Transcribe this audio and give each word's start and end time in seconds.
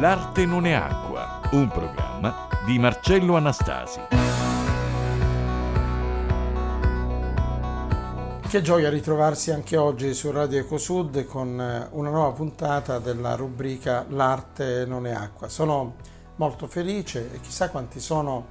L'arte 0.00 0.46
non 0.46 0.64
è 0.64 0.72
acqua, 0.72 1.42
un 1.50 1.68
programma 1.68 2.48
di 2.64 2.78
Marcello 2.78 3.36
Anastasi. 3.36 4.00
Che 8.48 8.62
gioia 8.62 8.88
ritrovarsi 8.88 9.50
anche 9.50 9.76
oggi 9.76 10.14
su 10.14 10.30
Radio 10.30 10.58
Ecosud 10.58 11.26
con 11.26 11.60
eh, 11.60 11.88
una 11.90 12.08
nuova 12.08 12.32
puntata 12.32 12.98
della 12.98 13.34
rubrica 13.34 14.06
L'arte 14.08 14.86
non 14.86 15.06
è 15.06 15.12
acqua. 15.12 15.50
Sono 15.50 15.96
molto 16.36 16.66
felice 16.66 17.34
e 17.34 17.40
chissà 17.42 17.68
quanti 17.68 18.00
sono 18.00 18.46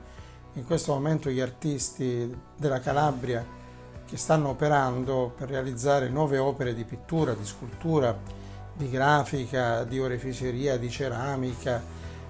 in 0.53 0.66
questo 0.66 0.93
momento 0.93 1.31
gli 1.31 1.39
artisti 1.39 2.31
della 2.57 2.79
Calabria 2.79 3.43
che 4.05 4.17
stanno 4.17 4.49
operando 4.49 5.33
per 5.35 5.49
realizzare 5.49 6.09
nuove 6.09 6.38
opere 6.38 6.75
di 6.75 6.83
pittura, 6.83 7.33
di 7.33 7.43
scultura, 7.43 8.16
di 8.79 8.89
grafica, 8.89 9.83
di 9.83 9.99
oreficeria, 9.99 10.77
di 10.77 10.89
ceramica, 10.89 11.83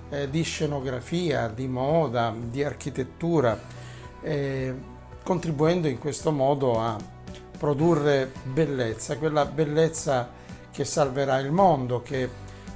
eh, 0.09 0.27
di 0.31 0.41
scenografia, 0.41 1.48
di 1.48 1.67
moda, 1.67 2.34
di 2.35 2.63
architettura, 2.63 3.55
eh, 4.23 4.73
contribuendo 5.23 5.88
in 5.88 5.99
questo 5.99 6.31
modo 6.31 6.80
a 6.80 6.98
produrre 7.55 8.31
bellezza, 8.45 9.17
quella 9.17 9.45
bellezza 9.45 10.27
che 10.72 10.86
salverà 10.86 11.38
il 11.38 11.52
mondo, 11.52 12.02
che 12.02 12.27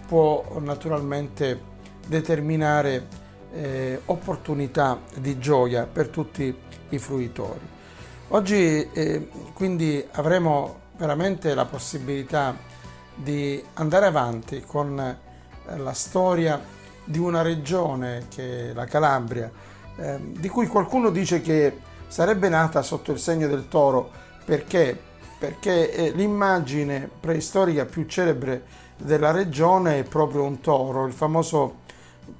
può 0.05 0.45
naturalmente 0.59 1.59
determinare 2.05 3.07
eh, 3.53 4.01
opportunità 4.05 4.99
di 5.17 5.39
gioia 5.39 5.88
per 5.88 6.09
tutti 6.09 6.55
i 6.89 6.99
fruitori. 6.99 7.71
Oggi 8.27 8.88
eh, 8.91 9.29
quindi 9.55 10.05
avremo 10.11 10.81
veramente 10.95 11.55
la 11.55 11.66
possibilità 11.66 12.71
di 13.16 13.64
andare 13.73 14.06
avanti 14.06 14.61
con 14.66 15.00
eh, 15.00 15.78
la 15.78 15.94
storia 15.94 16.61
di 17.03 17.19
una 17.19 17.42
regione 17.42 18.28
che 18.30 18.69
è 18.69 18.73
la 18.73 18.86
Calabria, 18.86 19.52
eh, 19.97 20.17
di 20.22 20.47
cui 20.50 20.67
qualcuno 20.67 21.09
dice 21.09 21.41
che 21.41 21.78
sarebbe 22.08 22.50
nata 22.50 22.81
sotto 22.81 23.11
il 23.11 23.19
segno 23.19 23.47
del 23.47 23.67
toro, 23.67 24.09
perché? 24.45 24.97
Perché 25.38 25.91
eh, 25.91 26.11
l'immagine 26.11 27.09
preistorica 27.19 27.86
più 27.86 28.06
celebre 28.06 28.66
della 28.97 29.31
regione 29.31 30.00
è 30.00 30.03
proprio 30.03 30.44
un 30.44 30.61
toro, 30.61 31.06
il 31.06 31.14
famoso 31.14 31.81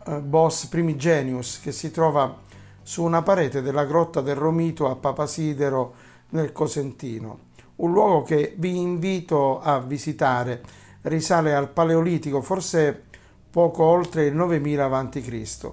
eh, 0.06 0.20
boss 0.20 0.66
primigenius 0.68 1.60
che 1.60 1.72
si 1.72 1.92
trova 1.92 2.42
su 2.82 3.04
una 3.04 3.22
parete 3.22 3.62
della 3.62 3.86
grotta 3.86 4.22
del 4.22 4.36
Romito 4.36 4.90
a 4.90 4.96
Papasidero 4.96 5.94
nel 6.30 6.52
Cosentino. 6.52 7.52
Un 7.84 7.92
luogo 7.92 8.22
che 8.22 8.56
vi 8.58 8.80
invito 8.80 9.60
a 9.60 9.80
visitare, 9.80 10.62
risale 11.02 11.54
al 11.54 11.68
Paleolitico, 11.68 12.40
forse 12.40 13.04
poco 13.50 13.84
oltre 13.84 14.24
il 14.26 14.34
9000 14.36 14.86
a.C. 14.86 15.72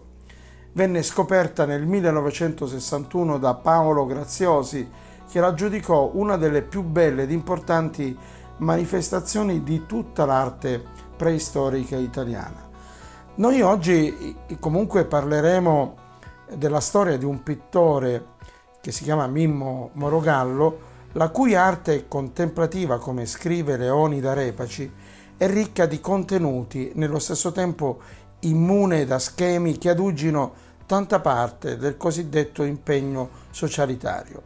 Venne 0.73 1.05
scoperta 1.05 1.67
nel 1.67 1.87
1961 1.87 3.39
da 3.39 3.55
Paolo 3.55 4.07
Graziosi, 4.07 4.91
che 5.31 5.39
la 5.39 5.55
giudicò 5.55 6.11
una 6.15 6.37
delle 6.37 6.63
più 6.63 6.83
belle 6.83 7.23
ed 7.23 7.31
importanti 7.31 8.19
manifestazioni 8.57 9.63
di 9.63 9.87
tutta 9.87 10.25
l'arte 10.25 10.83
preistorica 11.17 11.97
italiana. 11.97 12.69
Noi 13.37 13.61
oggi 13.61 14.37
comunque 14.59 15.05
parleremo 15.05 15.97
della 16.57 16.81
storia 16.81 17.17
di 17.17 17.25
un 17.25 17.45
pittore 17.45 18.25
che 18.81 18.91
si 18.91 19.05
chiama 19.05 19.29
Mimmo 19.29 19.91
Morogallo, 19.93 20.90
la 21.13 21.29
cui 21.29 21.55
arte 21.55 22.07
contemplativa, 22.07 22.99
come 22.99 23.27
scrive 23.27 23.77
Leoni 23.77 24.21
da 24.21 24.33
Repaci, 24.33 24.93
è 25.37 25.49
ricca 25.49 25.87
di 25.87 26.01
contenuti, 26.01 26.93
nello 26.95 27.19
stesso 27.19 27.51
tempo 27.51 28.01
immune 28.41 29.05
da 29.05 29.19
schemi 29.19 29.79
che 29.79 29.91
adugino 29.91 30.53
tanta 30.87 31.21
parte 31.21 31.77
del 31.77 31.97
cosiddetto 31.97 32.63
impegno 32.63 33.31
socialitario. 33.51 34.43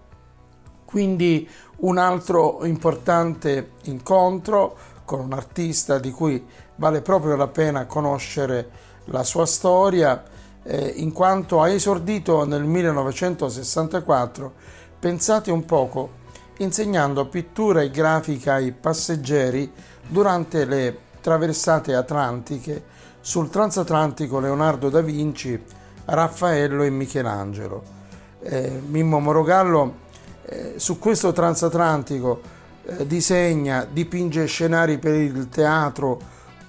Quindi 0.84 1.48
un 1.78 1.98
altro 1.98 2.64
importante 2.64 3.72
incontro 3.84 4.76
con 5.04 5.20
un 5.20 5.32
artista 5.32 5.98
di 5.98 6.10
cui 6.10 6.46
vale 6.76 7.02
proprio 7.02 7.36
la 7.36 7.48
pena 7.48 7.86
conoscere 7.86 8.70
la 9.06 9.22
sua 9.22 9.46
storia, 9.46 10.22
eh, 10.62 10.92
in 10.96 11.12
quanto 11.12 11.60
ha 11.60 11.68
esordito 11.68 12.46
nel 12.46 12.64
1964, 12.64 14.52
pensate 14.98 15.50
un 15.50 15.64
poco, 15.64 16.22
insegnando 16.58 17.26
pittura 17.26 17.82
e 17.82 17.90
grafica 17.90 18.54
ai 18.54 18.72
passeggeri 18.72 19.70
durante 20.06 20.64
le 20.64 20.98
traversate 21.20 21.94
atlantiche 21.94 22.84
sul 23.20 23.48
transatlantico 23.48 24.38
Leonardo 24.38 24.90
da 24.90 25.00
Vinci, 25.00 25.60
Raffaello 26.04 26.82
e 26.82 26.90
Michelangelo. 26.90 27.82
Eh, 28.42 28.82
Mimmo 28.86 29.18
Morogallo 29.20 30.02
eh, 30.44 30.74
su 30.76 30.98
questo 30.98 31.32
transatlantico 31.32 32.40
eh, 32.84 33.06
disegna, 33.06 33.86
dipinge 33.90 34.44
scenari 34.44 34.98
per 34.98 35.14
il 35.14 35.48
teatro, 35.48 36.20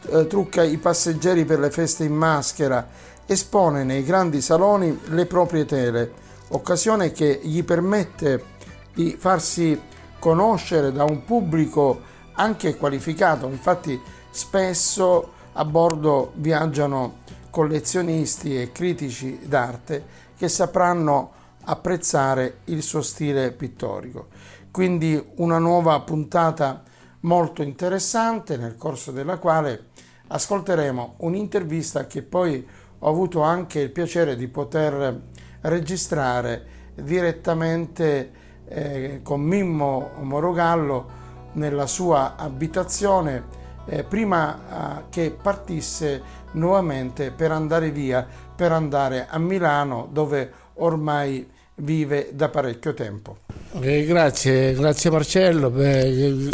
eh, 0.08 0.28
trucca 0.28 0.64
i 0.64 0.78
passeggeri 0.78 1.44
per 1.44 1.60
le 1.60 1.70
feste 1.70 2.06
in 2.06 2.14
maschera, 2.14 2.88
espone 3.26 3.84
nei 3.84 4.04
grandi 4.04 4.40
saloni 4.40 4.98
le 5.08 5.26
proprie 5.26 5.66
tele, 5.66 6.14
occasione 6.50 7.12
che 7.12 7.42
gli 7.44 7.64
permette 7.64 8.55
di 8.96 9.16
farsi 9.20 9.80
conoscere 10.18 10.92
da 10.92 11.04
un 11.04 11.24
pubblico 11.24 12.02
anche 12.34 12.76
qualificato. 12.76 13.48
Infatti 13.48 14.02
spesso 14.32 15.34
a 15.54 15.66
bordo 15.66 16.32
viaggiano 16.36 17.18
collezionisti 17.50 18.60
e 18.60 18.72
critici 18.72 19.40
d'arte 19.46 20.24
che 20.36 20.50
sapranno 20.50 21.32
apprezzare 21.66 22.60
il 22.66 22.82
suo 22.82 23.02
stile 23.02 23.52
pittorico. 23.52 24.28
Quindi 24.72 25.22
una 25.36 25.58
nuova 25.58 26.00
puntata 26.02 26.84
molto 27.22 27.62
interessante 27.62 28.58
nel 28.58 28.76
corso 28.76 29.12
della 29.12 29.38
quale 29.38 29.90
ascolteremo 30.28 31.16
un'intervista 31.18 32.08
che 32.08 32.24
poi 32.24 32.68
ho 33.00 33.10
avuto 33.10 33.42
anche 33.42 33.80
il 33.80 33.92
piacere 33.92 34.36
di 34.36 34.48
poter 34.48 35.22
registrare 35.62 36.66
direttamente 36.96 38.44
eh, 38.68 39.20
con 39.24 39.42
Mimmo 39.42 40.12
Morogallo 40.22 41.24
nella 41.54 41.88
sua 41.88 42.36
abitazione 42.36 43.64
eh, 43.88 44.04
prima 44.04 45.00
eh, 45.00 45.04
che 45.10 45.36
partisse 45.40 46.22
nuovamente 46.52 47.32
per 47.32 47.52
andare 47.52 47.92
via, 47.92 48.26
per 48.56 48.72
andare 48.72 49.28
a 49.30 49.38
Milano 49.38 50.08
dove 50.12 50.52
ormai 50.76 51.48
vive 51.76 52.30
da 52.34 52.50
parecchio 52.50 52.94
tempo. 52.94 53.38
Eh, 53.80 54.06
grazie, 54.06 54.74
grazie 54.74 55.10
Marcello, 55.10 55.70
Beh, 55.70 56.50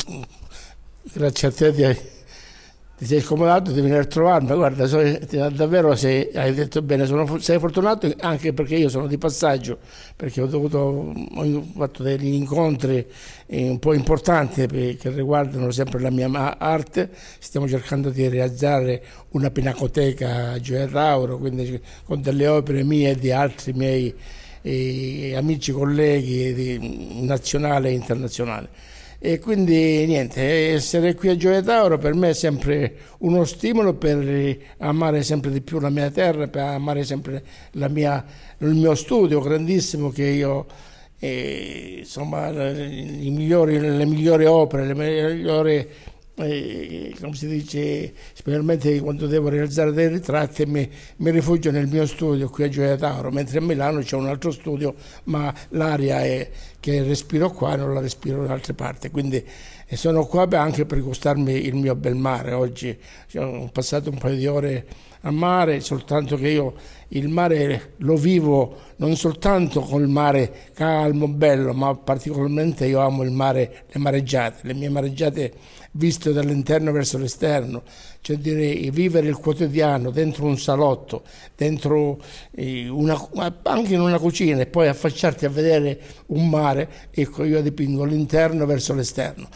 grazie 1.13 1.47
a 1.47 1.51
te 1.51 1.71
di, 1.71 1.83
ti 3.01 3.07
sei 3.07 3.19
scomodato 3.19 3.71
di 3.71 3.81
venire 3.81 4.01
a 4.01 4.05
trovarmi, 4.05 4.53
guarda, 4.53 4.85
so, 4.85 5.01
davvero 5.49 5.95
sei, 5.95 6.29
hai 6.35 6.53
detto 6.53 6.83
bene, 6.83 7.07
sono, 7.07 7.39
sei 7.39 7.57
fortunato 7.57 8.13
anche 8.19 8.53
perché 8.53 8.75
io 8.75 8.89
sono 8.89 9.07
di 9.07 9.17
passaggio, 9.17 9.79
perché 10.15 10.39
ho, 10.39 10.45
dovuto, 10.45 11.11
ho 11.33 11.65
fatto 11.75 12.03
degli 12.03 12.31
incontri 12.31 13.03
eh, 13.47 13.69
un 13.69 13.79
po' 13.79 13.93
importanti 13.93 14.67
che 14.67 15.09
riguardano 15.09 15.71
sempre 15.71 15.99
la 15.99 16.11
mia 16.11 16.59
arte, 16.59 17.09
stiamo 17.39 17.67
cercando 17.67 18.11
di 18.11 18.27
realizzare 18.27 19.03
una 19.29 19.49
pinacoteca 19.49 20.51
a 20.51 20.59
Gioia 20.59 20.85
Tauro, 20.85 21.39
quindi 21.39 21.81
con 22.03 22.21
delle 22.21 22.45
opere 22.45 22.83
mie 22.83 23.09
e 23.09 23.15
di 23.15 23.31
altri 23.31 23.73
miei 23.73 24.13
eh, 24.61 25.33
amici, 25.35 25.71
colleghi 25.71 26.53
di, 26.53 27.25
nazionale 27.25 27.89
e 27.89 27.93
internazionale. 27.93 28.90
E 29.23 29.37
quindi 29.37 30.03
niente, 30.07 30.73
essere 30.73 31.13
qui 31.13 31.29
a 31.29 31.37
Gioia 31.37 31.61
Tauro 31.61 31.99
per 31.99 32.15
me 32.15 32.29
è 32.29 32.33
sempre 32.33 32.95
uno 33.19 33.45
stimolo 33.45 33.93
per 33.93 34.57
amare 34.79 35.21
sempre 35.21 35.51
di 35.51 35.61
più 35.61 35.77
la 35.79 35.91
mia 35.91 36.09
terra, 36.09 36.47
per 36.47 36.63
amare 36.63 37.03
sempre 37.03 37.43
mia, 37.89 38.25
il 38.57 38.73
mio 38.73 38.95
studio 38.95 39.39
grandissimo 39.39 40.09
che 40.09 40.25
io, 40.25 40.65
eh, 41.19 41.97
insomma, 41.99 42.49
migliori, 42.49 43.79
le 43.79 44.05
migliori 44.05 44.45
opere, 44.45 44.87
le 44.87 44.95
migliori 44.95 45.87
eh, 46.35 47.13
come 47.19 47.35
si 47.35 47.47
dice, 47.47 48.13
specialmente 48.33 48.99
quando 48.99 49.27
devo 49.27 49.49
realizzare 49.49 49.91
dei 49.91 50.07
ritratti, 50.07 50.65
mi, 50.65 50.89
mi, 51.17 51.31
rifugio 51.31 51.71
nel 51.71 51.87
mio 51.87 52.05
studio 52.05 52.49
qui 52.49 52.63
a 52.63 52.69
Gioia 52.69 52.95
Tauro, 52.95 53.31
mentre 53.31 53.59
a 53.59 53.61
Milano 53.61 53.99
c'è 53.99 54.15
un 54.15 54.27
altro 54.27 54.51
studio, 54.51 54.95
ma 55.25 55.53
l'aria 55.69 56.19
che 56.79 57.03
respiro 57.03 57.51
qua 57.51 57.75
non 57.75 57.93
la 57.93 57.99
respiro 57.99 58.45
da 58.45 58.53
altre 58.53 58.73
parti. 58.73 59.09
Quindi 59.11 59.43
sono 59.93 60.25
qua 60.25 60.47
anche 60.51 60.85
per 60.85 61.01
gustarmi 61.01 61.65
il 61.65 61.75
mio 61.75 61.95
bel 61.95 62.15
mare. 62.15 62.53
Oggi 62.53 62.97
ho 63.35 63.69
passato 63.71 64.09
un 64.09 64.17
paio 64.17 64.35
di 64.35 64.47
ore 64.47 64.85
a 65.21 65.31
mare, 65.31 65.81
soltanto 65.81 66.35
che 66.35 66.47
io 66.49 66.73
il 67.09 67.27
mare 67.27 67.93
lo 67.97 68.15
vivo 68.15 68.75
non 68.97 69.15
soltanto 69.15 69.81
col 69.81 70.07
mare 70.07 70.69
calmo, 70.73 71.27
bello, 71.27 71.73
ma 71.73 71.93
particolarmente 71.95 72.85
io 72.85 72.99
amo 72.99 73.21
il 73.23 73.31
mare, 73.31 73.83
le 73.91 73.99
mareggiate, 73.99 74.61
le 74.63 74.73
mie 74.73 74.89
mareggiate 74.89 75.53
viste 75.93 76.31
dall'interno 76.31 76.91
verso 76.91 77.17
l'esterno, 77.17 77.83
cioè 78.21 78.37
direi 78.37 78.89
vivere 78.91 79.27
il 79.27 79.37
quotidiano 79.37 80.09
dentro 80.09 80.45
un 80.45 80.57
salotto, 80.57 81.23
dentro 81.55 82.21
eh, 82.51 82.87
una, 82.87 83.29
anche 83.63 83.93
in 83.93 83.99
una 83.99 84.19
cucina 84.19 84.61
e 84.61 84.67
poi 84.67 84.87
affacciarti 84.87 85.45
a 85.45 85.49
vedere 85.49 85.99
un 86.27 86.47
mare, 86.47 86.89
ecco 87.11 87.43
io 87.43 87.61
dipingo 87.61 88.03
l'interno 88.03 88.65
verso 88.65 88.93
l'esterno. 88.93 89.49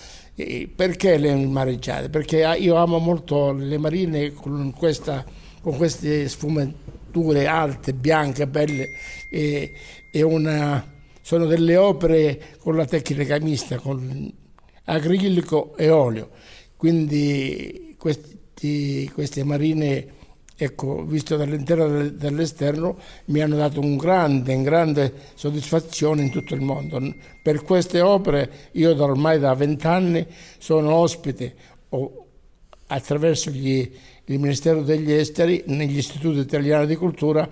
Perché 0.76 1.18
le 1.18 1.34
mareggiate? 1.34 2.10
Perché 2.10 2.46
io 2.60 2.76
amo 2.76 2.98
molto 3.00 3.54
le 3.54 3.78
marine 3.78 4.34
con, 4.34 4.74
questa, 4.76 5.24
con 5.62 5.78
queste 5.78 6.28
sfumature 6.28 7.48
alte, 7.48 7.94
bianche, 7.94 8.46
belle 8.46 8.90
e, 9.30 9.72
e 10.12 10.22
una, 10.24 10.86
sono 11.22 11.46
delle 11.46 11.78
opere 11.78 12.58
con 12.60 12.76
la 12.76 12.86
tecnica 12.86 13.40
mista, 13.40 13.78
con 13.78 14.44
acrilico 14.86 15.76
e 15.78 15.90
olio. 15.90 16.30
Quindi 16.76 17.96
questi, 17.98 19.10
queste 19.14 19.44
marine 19.44 20.14
ecco, 20.58 21.04
visto 21.06 21.36
dall'interno 21.36 22.00
e 22.00 22.14
dall'esterno, 22.14 22.98
mi 23.26 23.42
hanno 23.42 23.58
dato 23.58 23.80
un 23.80 23.98
grande, 23.98 24.62
grande 24.62 25.14
soddisfazione 25.36 26.22
in 26.22 26.32
tutto 26.32 26.54
il 26.54 26.62
mondo. 26.62 27.02
Per 27.44 27.64
queste 27.64 28.02
opere 28.02 28.70
io 28.72 28.94
da 28.94 29.04
ormai 29.04 29.40
da 29.40 29.54
vent'anni 29.54 30.26
sono 30.58 30.94
ospite 30.94 31.56
o, 31.90 32.26
attraverso 32.88 33.50
gli, 33.50 33.92
il 34.26 34.40
Ministero 34.40 34.82
degli 34.82 35.12
Esteri 35.12 35.64
negli 35.68 35.98
istituti 35.98 36.40
italiani 36.40 36.86
di 36.86 36.96
cultura 36.96 37.48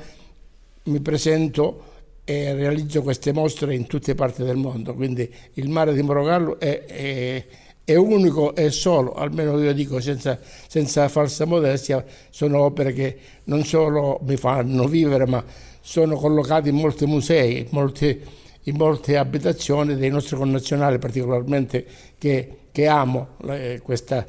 mi 0.85 0.99
presento 0.99 1.91
e 2.23 2.53
realizzo 2.53 3.01
queste 3.01 3.33
mostre 3.33 3.75
in 3.75 3.87
tutte 3.87 4.11
le 4.11 4.15
parti 4.15 4.43
del 4.43 4.57
mondo. 4.57 4.93
Quindi 4.93 5.29
il 5.53 5.69
mare 5.69 5.93
di 5.93 6.01
Morogallo 6.01 6.59
è, 6.59 6.85
è 6.85 7.45
è 7.85 7.95
unico 7.95 8.55
e 8.55 8.71
solo, 8.71 9.13
almeno 9.13 9.59
io 9.59 9.73
dico 9.73 9.99
senza, 9.99 10.39
senza, 10.67 11.09
falsa 11.09 11.45
modestia, 11.45 12.03
sono 12.29 12.61
opere 12.61 12.93
che 12.93 13.17
non 13.45 13.65
solo 13.65 14.19
mi 14.23 14.37
fanno 14.37 14.87
vivere, 14.87 15.25
ma 15.27 15.43
sono 15.81 16.15
collocate 16.15 16.69
in 16.69 16.75
molti 16.75 17.05
musei, 17.05 17.67
molti, 17.71 18.21
in 18.63 18.75
molte 18.77 19.17
abitazioni 19.17 19.95
dei 19.95 20.09
nostri 20.09 20.37
connazionali, 20.37 20.97
particolarmente 20.97 21.85
che, 22.17 22.59
che 22.71 22.87
amo 22.87 23.35
eh, 23.49 23.81
questa, 23.83 24.25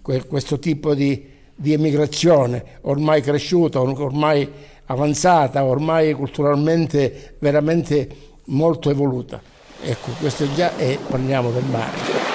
questo 0.00 0.58
tipo 0.58 0.92
di, 0.94 1.24
di 1.54 1.72
emigrazione 1.72 2.64
ormai 2.80 3.22
cresciuta, 3.22 3.80
ormai 3.80 4.50
avanzata, 4.92 5.64
ormai 5.64 6.12
culturalmente 6.12 7.36
veramente 7.38 8.08
molto 8.46 8.90
evoluta. 8.90 9.40
Ecco, 9.82 10.10
questo 10.20 10.52
già 10.54 10.76
è, 10.76 10.96
parliamo 11.08 11.50
del 11.50 11.64
mare. 11.64 12.31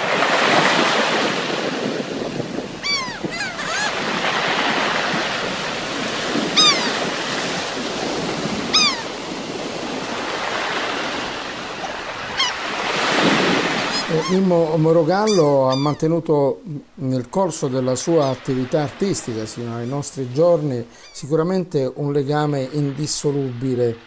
Mimmo 14.30 14.78
Morogallo 14.78 15.68
ha 15.68 15.76
mantenuto 15.76 16.62
nel 16.96 17.28
corso 17.28 17.68
della 17.68 17.96
sua 17.96 18.28
attività 18.28 18.84
artistica 18.84 19.46
sino 19.46 19.76
ai 19.76 19.86
nostri 19.86 20.32
giorni 20.32 20.88
sicuramente 21.12 21.92
un 21.94 22.14
legame 22.14 22.70
indissolubile 22.72 23.98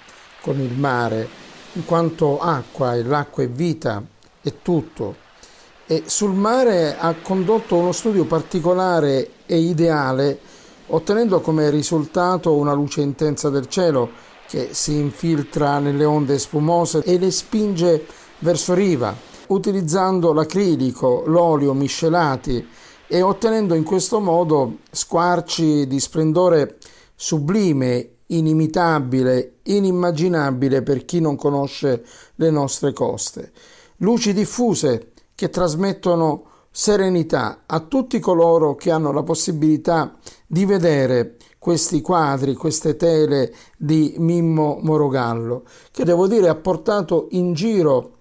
con 0.40 0.58
il 0.58 0.72
mare, 0.72 1.28
in 1.74 1.84
quanto 1.84 2.40
acqua 2.40 2.94
e 2.94 3.02
l'acqua 3.02 3.42
è 3.42 3.48
vita, 3.50 4.02
è 4.40 4.54
tutto. 4.62 5.16
E 5.86 6.04
sul 6.06 6.32
mare 6.32 6.96
ha 6.98 7.14
condotto 7.20 7.76
uno 7.76 7.92
studio 7.92 8.24
particolare 8.24 9.32
e 9.44 9.58
ideale, 9.58 10.38
ottenendo 10.86 11.42
come 11.42 11.68
risultato 11.68 12.54
una 12.54 12.72
luce 12.72 13.02
intensa 13.02 13.50
del 13.50 13.68
cielo 13.68 14.08
che 14.48 14.70
si 14.72 14.94
infiltra 14.94 15.78
nelle 15.78 16.06
onde 16.06 16.38
spumose 16.38 17.04
e 17.04 17.18
le 17.18 17.30
spinge 17.30 18.06
verso 18.38 18.72
riva 18.72 19.28
utilizzando 19.50 20.32
l'acrilico, 20.32 21.22
l'olio 21.26 21.72
miscelati 21.74 22.66
e 23.06 23.22
ottenendo 23.22 23.74
in 23.74 23.84
questo 23.84 24.20
modo 24.20 24.78
squarci 24.90 25.86
di 25.86 25.98
splendore 25.98 26.78
sublime, 27.14 28.16
inimitabile, 28.26 29.58
inimmaginabile 29.64 30.82
per 30.82 31.04
chi 31.04 31.20
non 31.20 31.36
conosce 31.36 32.04
le 32.36 32.50
nostre 32.50 32.92
coste. 32.92 33.52
Luci 33.98 34.32
diffuse 34.32 35.12
che 35.34 35.50
trasmettono 35.50 36.44
serenità 36.70 37.62
a 37.66 37.80
tutti 37.80 38.20
coloro 38.20 38.76
che 38.76 38.92
hanno 38.92 39.12
la 39.12 39.24
possibilità 39.24 40.16
di 40.46 40.64
vedere 40.64 41.36
questi 41.58 42.00
quadri, 42.00 42.54
queste 42.54 42.96
tele 42.96 43.52
di 43.76 44.14
Mimmo 44.18 44.78
Morogallo, 44.80 45.64
che 45.90 46.04
devo 46.04 46.28
dire 46.28 46.48
ha 46.48 46.54
portato 46.54 47.26
in 47.30 47.52
giro 47.52 48.18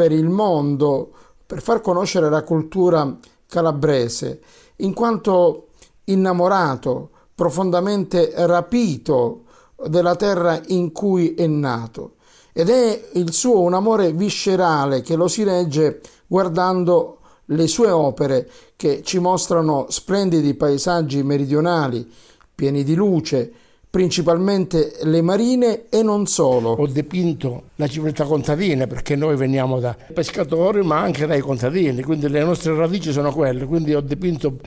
per 0.00 0.12
il 0.12 0.30
mondo 0.30 1.10
per 1.44 1.60
far 1.60 1.82
conoscere 1.82 2.30
la 2.30 2.42
cultura 2.42 3.18
calabrese, 3.46 4.40
in 4.76 4.94
quanto 4.94 5.66
innamorato, 6.04 7.10
profondamente 7.34 8.32
rapito 8.34 9.42
della 9.88 10.16
terra 10.16 10.58
in 10.68 10.90
cui 10.92 11.34
è 11.34 11.46
nato. 11.46 12.14
Ed 12.54 12.70
è 12.70 13.10
il 13.12 13.30
suo 13.34 13.60
un 13.60 13.74
amore 13.74 14.12
viscerale 14.12 15.02
che 15.02 15.16
lo 15.16 15.28
si 15.28 15.42
regge 15.42 16.00
guardando 16.26 17.18
le 17.46 17.66
sue 17.66 17.90
opere 17.90 18.48
che 18.76 19.02
ci 19.02 19.18
mostrano 19.18 19.84
splendidi 19.90 20.54
paesaggi 20.54 21.22
meridionali, 21.22 22.10
pieni 22.54 22.84
di 22.84 22.94
luce, 22.94 23.52
principalmente 23.90 24.92
le 25.02 25.20
marine 25.20 25.88
e 25.88 26.02
non 26.02 26.26
solo. 26.26 26.70
Ho 26.70 26.86
dipinto 26.86 27.70
la 27.74 27.88
civiltà 27.88 28.24
contadina 28.24 28.86
perché 28.86 29.16
noi 29.16 29.36
veniamo 29.36 29.80
da 29.80 29.96
pescatori 30.14 30.82
ma 30.84 31.00
anche 31.00 31.26
dai 31.26 31.40
contadini, 31.40 32.02
quindi 32.02 32.28
le 32.28 32.44
nostre 32.44 32.74
radici 32.74 33.10
sono 33.10 33.32
quelle, 33.32 33.66
quindi 33.66 33.92
ho 33.92 34.00
dipinto 34.00 34.58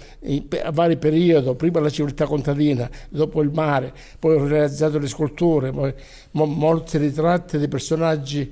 a 0.62 0.72
vari 0.72 0.98
periodi, 0.98 1.56
prima 1.56 1.80
la 1.80 1.90
civiltà 1.90 2.26
contadina, 2.26 2.90
dopo 3.10 3.42
il 3.42 3.52
mare, 3.54 3.94
poi 4.20 4.36
ho 4.36 4.46
realizzato 4.46 5.00
le 5.00 5.08
sculture, 5.08 5.72
poi 5.72 5.94
molti 6.32 6.98
ritratti 6.98 7.58
di 7.58 7.70
personaggi 7.70 8.52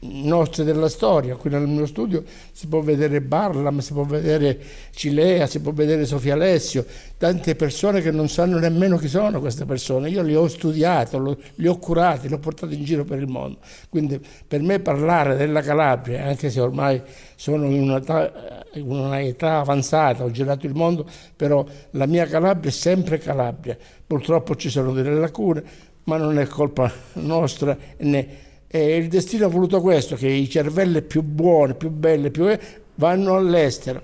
nostre 0.00 0.64
della 0.64 0.88
storia. 0.88 1.36
Qui 1.36 1.50
nel 1.50 1.66
mio 1.66 1.86
studio 1.86 2.22
si 2.52 2.66
può 2.66 2.80
vedere 2.80 3.20
Barlam, 3.20 3.78
si 3.78 3.92
può 3.92 4.04
vedere 4.04 4.58
Cilea, 4.92 5.46
si 5.46 5.60
può 5.60 5.72
vedere 5.72 6.04
Sofia 6.04 6.34
Alessio, 6.34 6.84
tante 7.16 7.54
persone 7.56 8.00
che 8.00 8.10
non 8.10 8.28
sanno 8.28 8.58
nemmeno 8.58 8.96
chi 8.96 9.08
sono 9.08 9.40
queste 9.40 9.64
persone. 9.64 10.10
Io 10.10 10.22
li 10.22 10.34
ho 10.34 10.46
studiati, 10.48 11.16
li 11.56 11.66
ho 11.66 11.78
curati, 11.78 12.28
li 12.28 12.34
ho 12.34 12.38
portati 12.38 12.74
in 12.74 12.84
giro 12.84 13.04
per 13.04 13.18
il 13.18 13.28
mondo. 13.28 13.58
Quindi 13.88 14.20
per 14.46 14.60
me 14.60 14.80
parlare 14.80 15.36
della 15.36 15.62
Calabria, 15.62 16.24
anche 16.24 16.50
se 16.50 16.60
ormai 16.60 17.00
sono 17.36 17.66
in 17.66 17.82
un'età, 17.82 18.64
in 18.74 18.90
un'età 18.90 19.58
avanzata, 19.58 20.24
ho 20.24 20.30
girato 20.30 20.66
il 20.66 20.74
mondo, 20.74 21.06
però 21.34 21.64
la 21.90 22.06
mia 22.06 22.26
Calabria 22.26 22.70
è 22.70 22.72
sempre 22.72 23.18
Calabria. 23.18 23.76
Purtroppo 24.06 24.54
ci 24.56 24.68
sono 24.68 24.92
delle 24.92 25.14
lacune, 25.14 25.62
ma 26.04 26.16
non 26.16 26.38
è 26.38 26.46
colpa 26.46 26.92
nostra 27.14 27.76
né 27.98 28.52
e 28.76 28.96
il 28.96 29.06
destino 29.06 29.46
ha 29.46 29.48
voluto 29.48 29.80
questo, 29.80 30.16
che 30.16 30.26
i 30.26 30.50
cervelli 30.50 31.00
più 31.00 31.22
buoni, 31.22 31.76
più 31.76 31.90
belli, 31.90 32.32
più... 32.32 32.58
vanno 32.96 33.36
all'estero. 33.36 34.02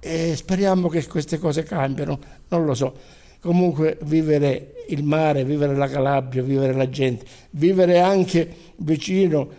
E 0.00 0.34
speriamo 0.34 0.88
che 0.88 1.06
queste 1.06 1.38
cose 1.38 1.64
cambiano, 1.64 2.18
non 2.48 2.64
lo 2.64 2.72
so. 2.72 2.94
Comunque 3.40 3.98
vivere 4.04 4.84
il 4.88 5.04
mare, 5.04 5.44
vivere 5.44 5.76
la 5.76 5.86
Calabria, 5.86 6.42
vivere 6.42 6.72
la 6.72 6.88
gente, 6.88 7.26
vivere 7.50 8.00
anche 8.00 8.48
vicino 8.76 9.50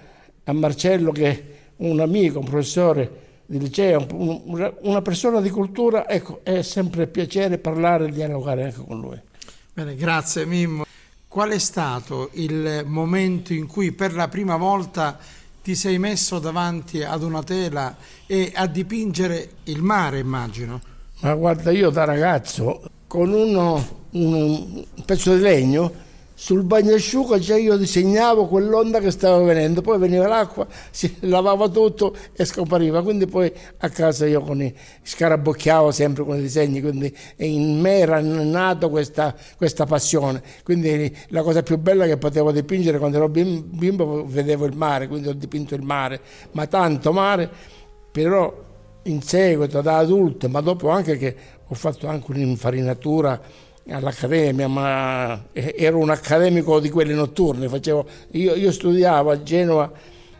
a 0.45 0.53
Marcello 0.53 1.11
che 1.11 1.29
è 1.29 1.43
un 1.77 1.99
amico, 1.99 2.39
un 2.39 2.45
professore 2.45 3.11
di 3.45 3.59
liceo, 3.59 4.07
una 4.81 5.01
persona 5.03 5.39
di 5.39 5.51
cultura, 5.51 6.09
ecco, 6.09 6.39
è 6.41 6.63
sempre 6.63 7.05
piacere 7.05 7.59
parlare 7.59 8.07
e 8.07 8.11
dialogare 8.11 8.63
anche 8.63 8.81
con 8.83 8.99
lui. 8.99 9.21
Bene, 9.71 9.93
grazie 9.93 10.47
Mimmo. 10.47 10.85
Qual 11.27 11.49
è 11.49 11.59
stato 11.59 12.29
il 12.33 12.83
momento 12.85 13.53
in 13.53 13.67
cui 13.67 13.91
per 13.91 14.13
la 14.13 14.27
prima 14.27 14.55
volta 14.55 15.17
ti 15.61 15.75
sei 15.75 15.99
messo 15.99 16.39
davanti 16.39 17.03
ad 17.03 17.21
una 17.21 17.43
tela 17.43 17.95
e 18.25 18.51
a 18.55 18.65
dipingere 18.65 19.49
il 19.65 19.81
mare, 19.81 20.19
immagino? 20.19 20.79
Ma 21.19 21.33
guarda, 21.33 21.71
io 21.71 21.89
da 21.89 22.05
ragazzo 22.05 22.81
con 23.07 23.31
uno, 23.31 24.05
un 24.11 24.85
pezzo 25.05 25.35
di 25.35 25.41
legno 25.41 26.05
sul 26.39 26.63
bagnasciuga 26.65 27.39
già 27.39 27.55
io 27.55 27.77
disegnavo 27.77 28.45
quell'onda 28.45 28.99
che 28.99 29.09
stava 29.09 29.39
venendo, 29.39 29.81
poi 29.81 29.97
veniva 29.97 30.27
l'acqua, 30.27 30.67
si 30.91 31.15
lavava 31.25 31.67
tutto 31.67 32.15
e 32.35 32.45
scompariva, 32.45 33.01
quindi 33.01 33.25
poi 33.25 33.51
a 33.77 33.89
casa 33.89 34.27
io 34.27 34.41
i, 34.41 34.71
scarabocchiavo 35.01 35.89
sempre 35.89 36.23
con 36.23 36.37
i 36.37 36.41
disegni, 36.41 36.79
quindi 36.79 37.11
in 37.37 37.79
me 37.79 37.97
era 37.97 38.19
nata 38.19 38.87
questa, 38.87 39.35
questa 39.57 39.87
passione, 39.87 40.43
quindi 40.63 41.11
la 41.29 41.41
cosa 41.41 41.63
più 41.63 41.79
bella 41.79 42.05
che 42.05 42.17
potevo 42.17 42.51
dipingere 42.51 42.99
quando 42.99 43.17
ero 43.17 43.29
bimbo 43.29 44.23
vedevo 44.27 44.65
il 44.65 44.75
mare, 44.75 45.07
quindi 45.07 45.29
ho 45.29 45.33
dipinto 45.33 45.73
il 45.73 45.81
mare, 45.81 46.21
ma 46.51 46.67
tanto 46.67 47.11
mare, 47.11 47.49
però 48.11 48.53
in 49.03 49.23
seguito 49.23 49.81
da 49.81 49.97
adulto, 49.97 50.47
ma 50.49 50.61
dopo 50.61 50.89
anche 50.89 51.17
che 51.17 51.35
ho 51.67 51.73
fatto 51.73 52.07
anche 52.07 52.29
un'infarinatura 52.29 53.65
all'accademia, 53.89 54.67
ma 54.67 55.45
ero 55.53 55.97
un 55.97 56.09
accademico 56.09 56.79
di 56.79 56.89
quelli 56.89 57.13
notturni, 57.13 57.67
facevo, 57.67 58.05
io, 58.31 58.55
io 58.55 58.71
studiavo 58.71 59.31
a 59.31 59.43
Genova 59.43 59.91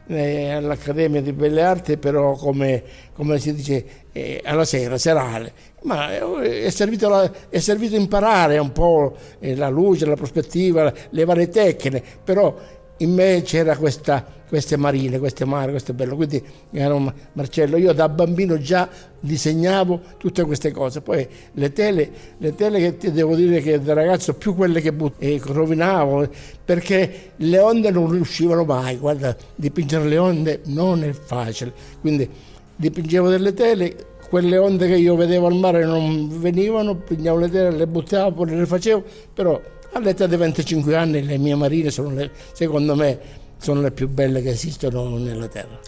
eh, 0.07 0.51
all'Accademia 0.51 1.21
di 1.21 1.33
Belle 1.33 1.61
Arti, 1.61 1.97
però 1.97 2.33
come, 2.33 2.83
come 3.13 3.39
si 3.39 3.53
dice 3.53 3.85
eh, 4.11 4.41
alla 4.43 4.65
sera, 4.65 4.97
serale, 4.97 5.53
ma 5.83 6.41
eh, 6.41 6.63
è 6.63 6.69
servito, 6.69 7.09
la, 7.09 7.29
è 7.49 7.59
servito 7.59 7.95
imparare 7.95 8.57
un 8.57 8.71
po' 8.71 9.15
eh, 9.39 9.55
la 9.55 9.69
luce, 9.69 10.05
la 10.05 10.15
prospettiva, 10.15 10.91
le 11.09 11.25
varie 11.25 11.49
tecniche, 11.49 12.03
però 12.23 12.55
in 12.97 13.13
me 13.13 13.41
c'era 13.43 13.77
questa, 13.77 14.25
queste 14.47 14.77
marine, 14.77 15.19
queste 15.19 15.45
mare, 15.45 15.71
questo 15.71 15.93
bello. 15.93 16.15
Quindi 16.15 16.41
ero 16.71 17.13
Marcello, 17.33 17.77
io 17.77 17.93
da 17.93 18.09
bambino 18.09 18.57
già 18.57 18.87
disegnavo 19.19 20.01
tutte 20.17 20.43
queste 20.43 20.71
cose. 20.71 21.01
Poi 21.01 21.27
le 21.53 21.73
tele, 21.73 22.09
le 22.37 22.55
tele 22.55 22.79
che 22.79 22.97
ti 22.97 23.11
devo 23.11 23.35
dire 23.35 23.61
che 23.61 23.79
da 23.81 23.93
ragazzo 23.93 24.33
più 24.33 24.55
quelle 24.55 24.81
che 24.81 24.93
but- 24.93 25.15
eh, 25.19 25.39
rovinavo, 25.43 26.29
perché 26.63 27.31
le 27.35 27.59
onde 27.59 27.91
non 27.91 28.09
riuscivano 28.09 28.63
mai. 28.63 28.97
Guarda, 28.97 29.35
dipingere 29.55 30.05
le 30.05 30.17
onde 30.17 30.61
non 30.65 31.03
è 31.03 31.11
facile. 31.11 31.73
Quindi 31.99 32.29
dipingevo 32.75 33.29
delle 33.29 33.53
tele, 33.53 33.95
quelle 34.29 34.57
onde 34.57 34.87
che 34.87 34.95
io 34.95 35.15
vedevo 35.15 35.47
al 35.47 35.55
mare 35.55 35.85
non 35.85 36.39
venivano, 36.39 36.95
pigliavo 36.95 37.37
le 37.39 37.49
tele, 37.49 37.71
le 37.71 37.87
buttavo, 37.87 38.43
le 38.43 38.59
rifacevo, 38.59 39.03
però 39.33 39.59
All'età 39.93 40.27
di 40.27 40.35
25 40.35 40.95
anni 40.95 41.25
le 41.25 41.37
mie 41.37 41.55
marine 41.55 41.89
sono 41.89 42.13
le, 42.13 42.29
secondo 42.51 42.95
me 42.95 43.19
sono 43.57 43.81
le 43.81 43.91
più 43.91 44.07
belle 44.07 44.41
che 44.41 44.49
esistono 44.49 45.17
nella 45.17 45.47
terra. 45.47 45.79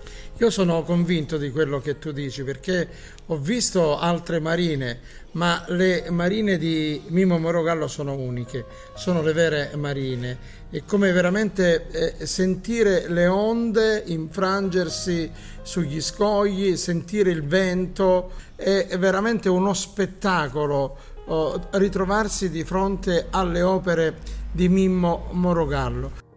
Io 0.42 0.50
sono 0.50 0.84
convinto 0.84 1.38
di 1.38 1.52
quello 1.52 1.82
che 1.82 2.00
tu 2.00 2.14
dici 2.14 2.44
perché 2.44 2.88
ho 3.26 3.38
visto 3.38 3.98
altre 3.98 4.40
marine, 4.40 5.00
ma 5.32 5.66
le 5.68 6.10
marine 6.12 6.58
di 6.58 7.02
Mimo 7.08 7.38
Morogallo 7.38 7.90
sono 7.90 8.14
uniche, 8.14 8.64
sono 8.96 9.22
le 9.22 9.34
vere 9.34 9.72
marine. 9.76 10.38
È 10.70 10.82
come 10.86 11.12
veramente 11.12 11.88
eh, 11.90 12.26
sentire 12.26 13.10
le 13.10 13.28
onde 13.28 14.02
infrangersi 14.06 15.30
sugli 15.62 16.00
scogli, 16.00 16.78
sentire 16.78 17.32
il 17.32 17.44
vento, 17.44 18.32
è 18.56 18.98
veramente 18.98 19.50
uno 19.50 19.74
spettacolo 19.74 20.98
ritrovarsi 21.72 22.50
di 22.50 22.64
fronte 22.64 23.28
alle 23.30 23.62
opere 23.62 24.18
di 24.52 24.70
Mimmo 24.70 25.28
Morogallo. 25.32 26.29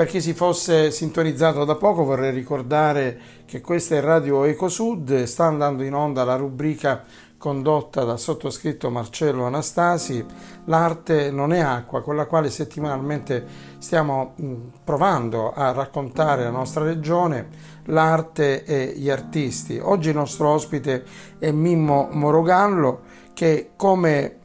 Per 0.00 0.08
chi 0.08 0.22
si 0.22 0.32
fosse 0.32 0.90
sintonizzato 0.90 1.66
da 1.66 1.74
poco 1.74 2.04
vorrei 2.04 2.30
ricordare 2.30 3.20
che 3.44 3.60
questa 3.60 3.96
è 3.96 4.00
Radio 4.00 4.44
Ecosud, 4.44 5.24
sta 5.24 5.44
andando 5.44 5.82
in 5.82 5.92
onda 5.92 6.24
la 6.24 6.36
rubrica 6.36 7.04
condotta 7.36 8.04
dal 8.04 8.18
sottoscritto 8.18 8.88
Marcello 8.88 9.44
Anastasi, 9.44 10.24
L'arte 10.64 11.30
non 11.30 11.52
è 11.52 11.58
acqua, 11.58 12.00
con 12.00 12.16
la 12.16 12.24
quale 12.24 12.48
settimanalmente 12.48 13.44
stiamo 13.76 14.34
provando 14.82 15.52
a 15.52 15.70
raccontare 15.72 16.44
la 16.44 16.50
nostra 16.50 16.82
regione, 16.82 17.48
l'arte 17.84 18.64
e 18.64 18.94
gli 18.96 19.10
artisti. 19.10 19.78
Oggi 19.78 20.08
il 20.08 20.14
nostro 20.14 20.48
ospite 20.48 21.04
è 21.38 21.50
Mimmo 21.50 22.08
Morogallo 22.10 23.02
che 23.34 23.72
come 23.76 24.36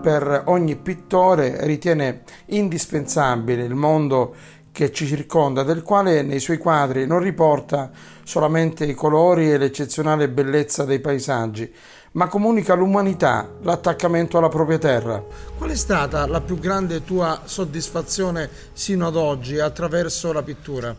per 0.00 0.44
ogni 0.46 0.76
pittore 0.76 1.66
ritiene 1.66 2.22
indispensabile 2.46 3.62
il 3.62 3.74
mondo 3.74 4.34
che 4.72 4.90
ci 4.90 5.06
circonda, 5.06 5.62
del 5.62 5.82
quale 5.82 6.22
nei 6.22 6.40
suoi 6.40 6.56
quadri 6.56 7.06
non 7.06 7.20
riporta 7.20 7.90
solamente 8.24 8.84
i 8.86 8.94
colori 8.94 9.52
e 9.52 9.58
l'eccezionale 9.58 10.30
bellezza 10.30 10.84
dei 10.84 10.98
paesaggi, 10.98 11.70
ma 12.12 12.26
comunica 12.28 12.74
l'umanità, 12.74 13.48
l'attaccamento 13.62 14.38
alla 14.38 14.48
propria 14.48 14.78
terra. 14.78 15.22
Qual 15.56 15.70
è 15.70 15.76
stata 15.76 16.26
la 16.26 16.40
più 16.40 16.58
grande 16.58 17.04
tua 17.04 17.42
soddisfazione 17.44 18.48
sino 18.72 19.06
ad 19.06 19.16
oggi 19.16 19.58
attraverso 19.58 20.32
la 20.32 20.42
pittura? 20.42 20.94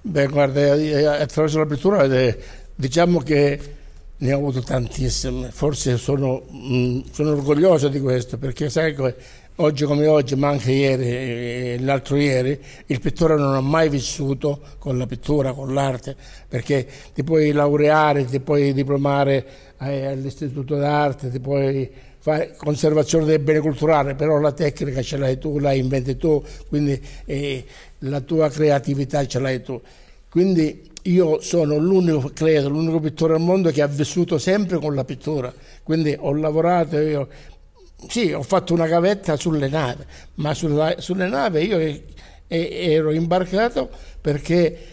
Beh, 0.00 0.26
guarda, 0.28 0.74
eh, 0.74 1.04
attraverso 1.04 1.58
la 1.58 1.66
pittura 1.66 2.04
eh, 2.04 2.38
diciamo 2.74 3.20
che 3.20 3.76
ne 4.16 4.32
ho 4.32 4.36
avuto 4.36 4.62
tantissime, 4.62 5.50
forse 5.50 5.96
sono, 5.96 6.42
mm, 6.52 7.00
sono 7.10 7.32
orgoglioso 7.32 7.88
di 7.88 8.00
questo 8.00 8.38
perché 8.38 8.70
sai 8.70 8.94
oggi 9.56 9.84
come 9.84 10.06
oggi, 10.06 10.34
ma 10.36 10.48
anche 10.48 10.72
ieri 10.72 11.78
l'altro 11.80 12.16
ieri, 12.16 12.58
il 12.86 13.00
pittore 13.00 13.36
non 13.36 13.54
ha 13.54 13.60
mai 13.60 13.88
vissuto 13.88 14.60
con 14.78 14.96
la 14.98 15.06
pittura, 15.06 15.52
con 15.52 15.74
l'arte, 15.74 16.16
perché 16.48 16.86
ti 17.12 17.22
puoi 17.22 17.52
laureare, 17.52 18.24
ti 18.24 18.40
puoi 18.40 18.72
diplomare 18.72 19.46
eh, 19.80 20.06
all'istituto 20.06 20.76
d'arte, 20.76 21.30
ti 21.30 21.40
puoi 21.40 21.90
fare 22.18 22.54
conservazione 22.56 23.24
dei 23.24 23.38
beni 23.40 23.58
culturali, 23.58 24.14
però 24.14 24.38
la 24.38 24.52
tecnica 24.52 25.02
ce 25.02 25.16
l'hai 25.16 25.38
tu, 25.38 25.58
la 25.58 25.72
inventi 25.72 26.16
tu, 26.16 26.42
quindi 26.68 27.00
eh, 27.24 27.64
la 28.00 28.20
tua 28.20 28.48
creatività 28.48 29.26
ce 29.26 29.40
l'hai 29.40 29.60
tu. 29.60 29.80
Quindi 30.28 30.90
io 31.02 31.40
sono 31.40 31.76
l'unico, 31.76 32.30
credo, 32.32 32.68
l'unico 32.68 33.00
pittore 33.00 33.34
al 33.34 33.40
mondo 33.40 33.70
che 33.70 33.82
ha 33.82 33.88
vissuto 33.88 34.38
sempre 34.38 34.78
con 34.78 34.94
la 34.94 35.04
pittura, 35.04 35.52
quindi 35.82 36.16
ho 36.16 36.32
lavorato 36.32 36.96
io 36.96 37.28
sì, 38.08 38.32
ho 38.32 38.42
fatto 38.42 38.74
una 38.74 38.86
gavetta 38.86 39.36
sulle 39.36 39.68
navi, 39.68 40.02
ma 40.34 40.54
sulla, 40.54 40.94
sulle 40.98 41.28
navi 41.28 41.66
io 41.66 41.78
e, 41.78 42.04
ero 42.46 43.12
imbarcato 43.12 43.88
perché 44.20 44.92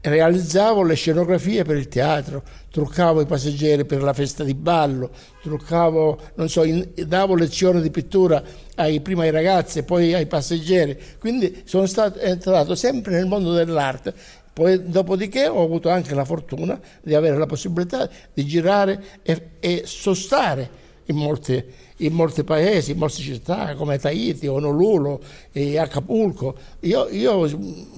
realizzavo 0.00 0.82
le 0.82 0.94
scenografie 0.94 1.64
per 1.64 1.76
il 1.76 1.88
teatro, 1.88 2.42
truccavo 2.70 3.22
i 3.22 3.26
passeggeri 3.26 3.86
per 3.86 4.02
la 4.02 4.12
festa 4.12 4.44
di 4.44 4.54
ballo, 4.54 5.10
truccavo, 5.42 6.20
non 6.34 6.48
so, 6.50 6.62
in, 6.62 6.86
davo 7.06 7.34
lezioni 7.34 7.80
di 7.80 7.90
pittura 7.90 8.42
ai, 8.74 9.00
prima 9.00 9.22
ai 9.22 9.30
ragazzi 9.30 9.78
e 9.78 9.82
poi 9.82 10.12
ai 10.12 10.26
passeggeri, 10.26 10.98
quindi 11.18 11.62
sono 11.64 11.86
stato 11.86 12.18
entrato 12.18 12.74
sempre 12.74 13.12
nel 13.12 13.26
mondo 13.26 13.52
dell'arte. 13.52 14.12
Poi, 14.52 14.88
dopodiché 14.88 15.48
ho 15.48 15.64
avuto 15.64 15.88
anche 15.88 16.14
la 16.14 16.24
fortuna 16.24 16.78
di 17.02 17.14
avere 17.14 17.36
la 17.36 17.46
possibilità 17.46 18.08
di 18.32 18.44
girare 18.44 19.02
e, 19.22 19.50
e 19.58 19.82
sostare 19.84 20.82
in 21.06 21.16
molti, 21.16 21.64
in 21.98 22.12
molti 22.12 22.42
paesi, 22.42 22.92
in 22.92 22.98
molte 22.98 23.22
città 23.22 23.74
come 23.74 23.98
Tahiti, 23.98 24.46
Honolulu 24.46 25.20
e 25.52 25.78
Acapulco. 25.78 26.56
Io, 26.80 27.08
io 27.08 27.48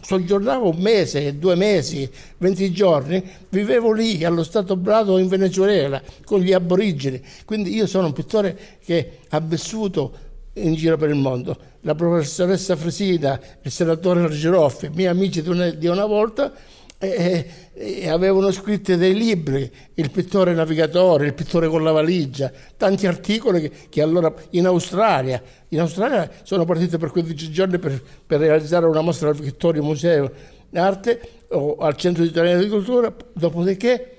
soggiornavo 0.02 0.70
un 0.70 0.78
mese, 0.78 1.38
due 1.38 1.54
mesi, 1.54 2.08
20 2.38 2.72
giorni, 2.72 3.22
vivevo 3.48 3.92
lì 3.92 4.24
allo 4.24 4.42
Stato 4.42 4.76
Brado 4.76 5.18
in 5.18 5.28
Venezuela 5.28 6.02
con 6.24 6.40
gli 6.40 6.52
aborigeni. 6.52 7.22
Quindi 7.44 7.74
io 7.74 7.86
sono 7.86 8.06
un 8.06 8.12
pittore 8.12 8.58
che 8.84 9.20
ha 9.28 9.40
vissuto 9.40 10.24
in 10.54 10.74
giro 10.74 10.96
per 10.96 11.08
il 11.08 11.16
mondo. 11.16 11.56
La 11.80 11.94
professoressa 11.94 12.76
Fresina, 12.76 13.40
il 13.62 13.70
senatore 13.70 14.22
Argeroffi, 14.22 14.90
miei 14.92 15.08
amici 15.08 15.42
di 15.42 15.48
una, 15.48 15.70
di 15.70 15.86
una 15.86 16.06
volta, 16.06 16.52
e, 16.98 17.46
e 17.78 18.09
avevano 18.09 18.50
scritto 18.52 18.97
dei 18.97 19.14
libri, 19.14 19.71
il 19.95 20.11
pittore 20.11 20.54
navigatore, 20.54 21.26
il 21.26 21.35
pittore 21.35 21.68
con 21.68 21.85
la 21.85 21.92
valigia, 21.92 22.50
tanti 22.75 23.06
articoli 23.06 23.61
che, 23.61 23.71
che 23.90 24.00
allora 24.00 24.33
in 24.50 24.64
Australia, 24.64 25.42
in 25.68 25.80
Australia 25.80 26.30
sono 26.42 26.64
partito 26.64 26.97
per 26.97 27.11
15 27.11 27.50
giorni 27.50 27.78
per, 27.78 28.02
per 28.26 28.40
realizzare 28.40 28.87
una 28.87 29.02
mostra 29.02 29.28
al 29.28 29.37
Vittorio 29.37 29.83
Museo 29.83 30.33
d'Arte 30.71 31.21
o 31.50 31.76
al 31.76 31.97
Centro 31.97 32.25
Italiano 32.25 32.62
di 32.62 32.68
Cultura, 32.71 33.14
dopodiché 33.35 34.11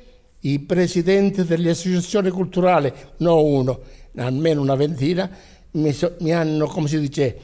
i 0.42 0.60
presidenti 0.60 1.44
delle 1.44 1.72
associazioni 1.72 2.30
culturali, 2.30 2.94
non 3.18 3.44
uno, 3.44 3.80
almeno 4.18 4.62
una 4.62 4.76
ventina, 4.76 5.28
mi, 5.72 5.94
so, 5.94 6.16
mi 6.20 6.32
hanno, 6.32 6.68
come 6.68 6.88
si 6.88 7.00
dice, 7.00 7.38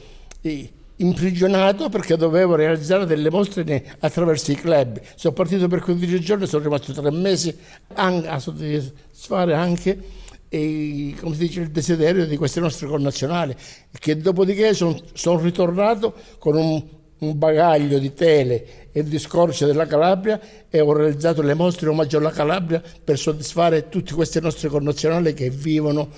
imprigionato 0.96 1.88
perché 1.88 2.16
dovevo 2.16 2.54
realizzare 2.54 3.06
delle 3.06 3.30
mostre 3.30 3.96
attraverso 4.00 4.52
i 4.52 4.54
club. 4.54 5.00
Sono 5.16 5.34
partito 5.34 5.66
per 5.68 5.80
15 5.80 6.20
giorni, 6.20 6.46
sono 6.46 6.62
rimasto 6.62 6.92
tre 6.92 7.10
mesi 7.10 7.56
a 7.94 8.38
soddisfare 8.38 9.54
anche 9.54 10.22
e, 10.48 11.16
come 11.18 11.34
si 11.34 11.46
dice, 11.46 11.60
il 11.62 11.70
desiderio 11.70 12.26
di 12.26 12.36
questi 12.36 12.60
nostri 12.60 12.86
connazionali, 12.86 13.56
che 13.98 14.16
dopodiché 14.16 14.72
sono 14.72 14.96
son 15.12 15.42
ritornato 15.42 16.14
con 16.38 16.54
un, 16.54 16.82
un, 17.18 17.38
bagaglio 17.38 17.98
di 17.98 18.14
tele 18.14 18.90
e 18.92 19.02
di 19.02 19.18
scorcia 19.18 19.66
della 19.66 19.86
Calabria 19.86 20.40
e 20.70 20.80
ho 20.80 20.92
realizzato 20.92 21.42
le 21.42 21.54
mostre 21.54 21.88
omaggio 21.88 22.18
alla 22.18 22.30
Calabria 22.30 22.80
per 23.02 23.18
soddisfare 23.18 23.88
tutti 23.88 24.12
questi 24.12 24.40
nostri 24.40 24.68
connazionali 24.68 25.34
che 25.34 25.50
vivono 25.50 26.08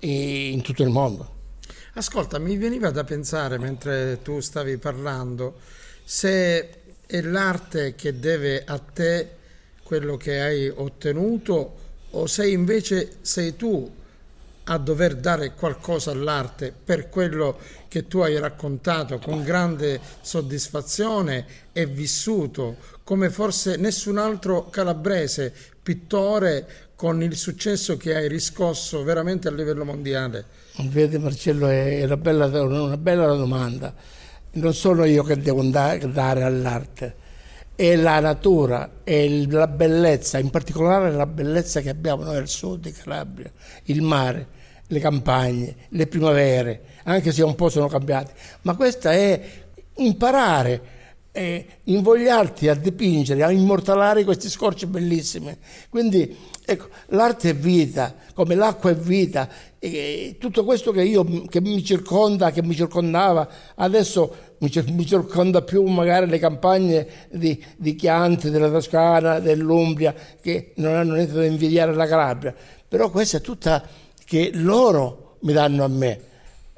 in 0.00 0.60
tutto 0.60 0.82
il 0.82 0.90
mondo. 0.90 1.40
Ascolta, 1.94 2.38
mi 2.38 2.56
veniva 2.56 2.90
da 2.90 3.04
pensare 3.04 3.58
mentre 3.58 4.20
tu 4.22 4.40
stavi 4.40 4.78
parlando 4.78 5.58
se 6.02 6.68
è 7.04 7.20
l'arte 7.20 7.94
che 7.94 8.18
deve 8.18 8.64
a 8.64 8.78
te 8.78 9.28
quello 9.82 10.16
che 10.16 10.40
hai 10.40 10.72
ottenuto 10.74 11.76
o 12.12 12.26
se 12.26 12.48
invece 12.48 13.16
sei 13.20 13.56
tu 13.56 13.94
a 14.64 14.78
dover 14.78 15.16
dare 15.16 15.52
qualcosa 15.52 16.12
all'arte 16.12 16.72
per 16.72 17.10
quello 17.10 17.58
che 17.88 18.08
tu 18.08 18.20
hai 18.20 18.38
raccontato 18.38 19.18
con 19.18 19.44
grande 19.44 20.00
soddisfazione 20.22 21.46
e 21.72 21.84
vissuto 21.84 22.76
come 23.04 23.28
forse 23.28 23.76
nessun 23.76 24.16
altro 24.16 24.70
calabrese 24.70 25.52
pittore 25.82 26.88
con 26.94 27.22
il 27.22 27.36
successo 27.36 27.98
che 27.98 28.14
hai 28.14 28.28
riscosso 28.28 29.02
veramente 29.02 29.48
a 29.48 29.52
livello 29.52 29.84
mondiale? 29.84 30.61
Vedi 30.74 31.18
Marcello, 31.18 31.68
è 31.68 32.02
una 32.04 32.16
bella, 32.16 32.46
una 32.46 32.96
bella 32.96 33.26
domanda. 33.34 33.94
Non 34.52 34.72
sono 34.72 35.04
io 35.04 35.22
che 35.22 35.36
devo 35.36 35.62
dare 35.62 36.42
all'arte, 36.42 37.14
è 37.74 37.94
la 37.94 38.20
natura, 38.20 39.00
è 39.04 39.28
la 39.28 39.66
bellezza, 39.66 40.38
in 40.38 40.48
particolare 40.50 41.12
la 41.12 41.26
bellezza 41.26 41.80
che 41.80 41.90
abbiamo 41.90 42.24
noi 42.24 42.36
al 42.36 42.48
sud 42.48 42.80
di 42.80 42.92
Calabria, 42.92 43.50
il 43.84 44.00
mare, 44.00 44.46
le 44.86 44.98
campagne, 44.98 45.76
le 45.88 46.06
primavere, 46.06 46.82
anche 47.04 47.32
se 47.32 47.42
un 47.42 47.54
po' 47.54 47.68
sono 47.68 47.86
cambiate. 47.88 48.32
Ma 48.62 48.74
questa 48.74 49.12
è 49.12 49.40
imparare 49.96 51.00
e 51.34 51.66
invogliarti 51.84 52.68
a 52.68 52.74
dipingere, 52.74 53.42
a 53.42 53.50
immortalare 53.50 54.22
questi 54.22 54.50
scorci 54.50 54.84
bellissimi. 54.84 55.56
Quindi 55.88 56.36
ecco, 56.62 56.88
l'arte 57.06 57.50
è 57.50 57.54
vita, 57.54 58.14
come 58.34 58.54
l'acqua 58.54 58.90
è 58.90 58.94
vita, 58.94 59.48
e 59.78 60.36
tutto 60.38 60.62
questo 60.62 60.92
che 60.92 61.02
io 61.02 61.24
che 61.48 61.62
mi 61.62 61.82
circonda, 61.82 62.50
che 62.50 62.62
mi 62.62 62.74
circondava, 62.74 63.48
adesso 63.76 64.34
mi, 64.58 64.70
mi 64.88 65.06
circonda 65.06 65.62
più 65.62 65.82
magari 65.84 66.26
le 66.26 66.38
campagne 66.38 67.08
di, 67.30 67.60
di 67.78 67.94
Chianti, 67.94 68.50
della 68.50 68.68
Toscana, 68.68 69.38
dell'Umbria, 69.40 70.14
che 70.38 70.72
non 70.76 70.94
hanno 70.94 71.14
niente 71.14 71.32
da 71.32 71.46
invidiare 71.46 71.94
la 71.94 72.06
Calabria. 72.06 72.54
Però 72.86 73.10
questa 73.10 73.38
è 73.38 73.40
tutta 73.40 73.82
che 74.22 74.50
loro 74.52 75.38
mi 75.40 75.54
danno 75.54 75.82
a 75.82 75.88
me, 75.88 76.20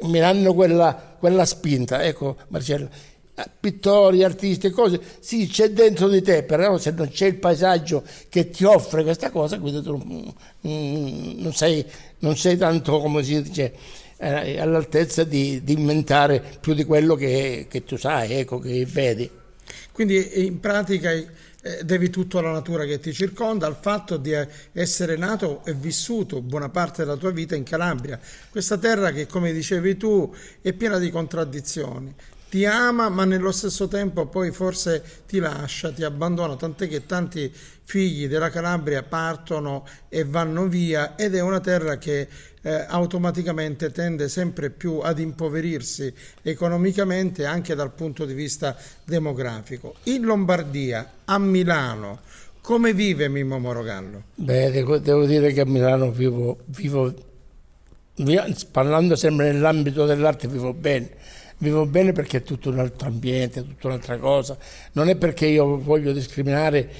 mi 0.03 0.21
danno 0.21 0.55
quella, 0.55 1.17
quella 1.19 1.45
spinta. 1.45 2.05
Ecco 2.05 2.37
Marcello 2.49 2.89
pittori, 3.59 4.23
artisti, 4.23 4.71
cose, 4.71 5.01
sì, 5.19 5.49
c'è 5.49 5.71
dentro 5.71 6.09
di 6.09 6.23
te, 6.23 6.45
però 6.45 6.79
se 6.79 6.93
non 6.93 7.09
c'è 7.09 7.27
il 7.27 7.37
paesaggio 7.37 8.05
che 8.29 8.51
ti 8.51 8.65
offre 8.65 9.03
questa 9.03 9.31
cosa, 9.31 9.59
quindi 9.59 9.83
tu 9.83 9.97
mm, 9.97 11.41
non 11.43 11.53
sei, 11.53 11.85
non 12.21 12.37
sei 12.37 12.57
tanto, 12.57 13.01
come 13.01 13.25
si 13.25 13.43
dice, 13.43 13.73
eh, 14.19 14.61
all'altezza 14.61 15.25
di, 15.25 15.63
di, 15.65 15.73
inventare 15.73 16.43
più 16.61 16.75
di 16.75 16.85
quello 16.85 17.17
che, 17.17 17.67
che 17.69 17.85
tu 17.85 17.97
sai, 17.97 18.35
ecco, 18.35 18.61
che 18.61 18.87
vedi. 18.87 19.29
Quindi 19.91 20.47
in 20.47 20.61
pratica 20.61 21.11
eh, 21.11 21.27
devi 21.83 22.11
tutto 22.11 22.39
alla 22.39 22.53
natura 22.53 22.85
che 22.85 23.01
ti 23.01 23.13
circonda, 23.13 23.67
al 23.67 23.79
fatto 23.81 24.17
di 24.17 24.33
essere 24.73 25.17
nato 25.17 25.65
e 25.65 25.75
vissuto 25.75 26.41
buona 26.41 26.69
parte 26.69 27.05
della 27.05 27.17
tua 27.17 27.31
vita 27.33 27.57
in 27.57 27.65
Calabria, 27.65 28.21
questa 28.51 28.79
terra 28.79 29.11
che 29.11 29.27
come 29.27 29.53
dicevi 29.53 29.97
tu 29.97 30.33
è 30.61 30.73
piena 30.73 30.99
di 30.99 31.11
contraddizioni 31.11 32.15
ti 32.55 32.65
ama 32.67 33.09
ma 33.09 33.25
nello 33.25 33.51
stesso 33.51 33.89
tempo 33.89 34.27
poi 34.27 34.53
forse 34.53 35.03
ti 35.27 35.41
lascia, 35.41 35.91
ti 35.91 36.05
abbandona, 36.05 36.55
tant'è 36.55 36.87
che 36.87 37.05
tanti 37.05 37.53
figli 37.53 38.29
della 38.29 38.49
Calabria 38.49 39.03
partono 39.03 39.85
e 40.09 40.23
vanno 40.23 40.69
via 40.69 41.17
ed 41.17 41.35
è 41.35 41.41
una 41.41 41.59
terra 41.59 41.99
che 41.99 42.29
eh, 42.63 42.85
automaticamente 42.87 43.91
tende 43.91 44.29
sempre 44.29 44.71
più 44.71 45.01
ad 45.03 45.19
impoverirsi 45.19 46.15
economicamente 46.43 47.45
anche 47.45 47.75
dal 47.75 47.91
punto 47.91 48.25
di 48.25 48.35
vista 48.35 48.77
demografico. 49.03 49.97
In 50.05 50.23
Lombardia, 50.23 51.11
a 51.25 51.39
Milano, 51.39 52.21
come 52.61 52.95
vive 52.95 53.27
Mimmo 53.27 53.59
Morogallo? 53.59 54.27
Beh, 54.37 54.71
devo, 54.71 55.27
dire 55.27 55.53
che 55.53 55.63
a 55.63 55.67
Milano 55.67 56.13
vivo, 56.13 56.59
vivo, 56.67 57.13
parlando 58.71 59.17
sempre 59.17 59.51
nell'ambito 59.51 60.07
dell'arte, 60.07 60.47
vivo 60.47 60.73
bene 60.73 61.43
vivo 61.59 61.87
bene 61.87 62.13
perché 62.13 62.39
è 62.39 62.43
tutto 62.43 62.71
un 62.71 62.79
altro 62.79 63.09
ambiente, 63.09 63.63
tutta 63.63 63.89
un'altra 63.89 64.19
cosa. 64.19 64.57
Non 64.93 65.09
è 65.09 65.17
perché 65.17 65.47
io 65.47 65.79
voglio 65.81 66.13
discriminare 66.13 66.91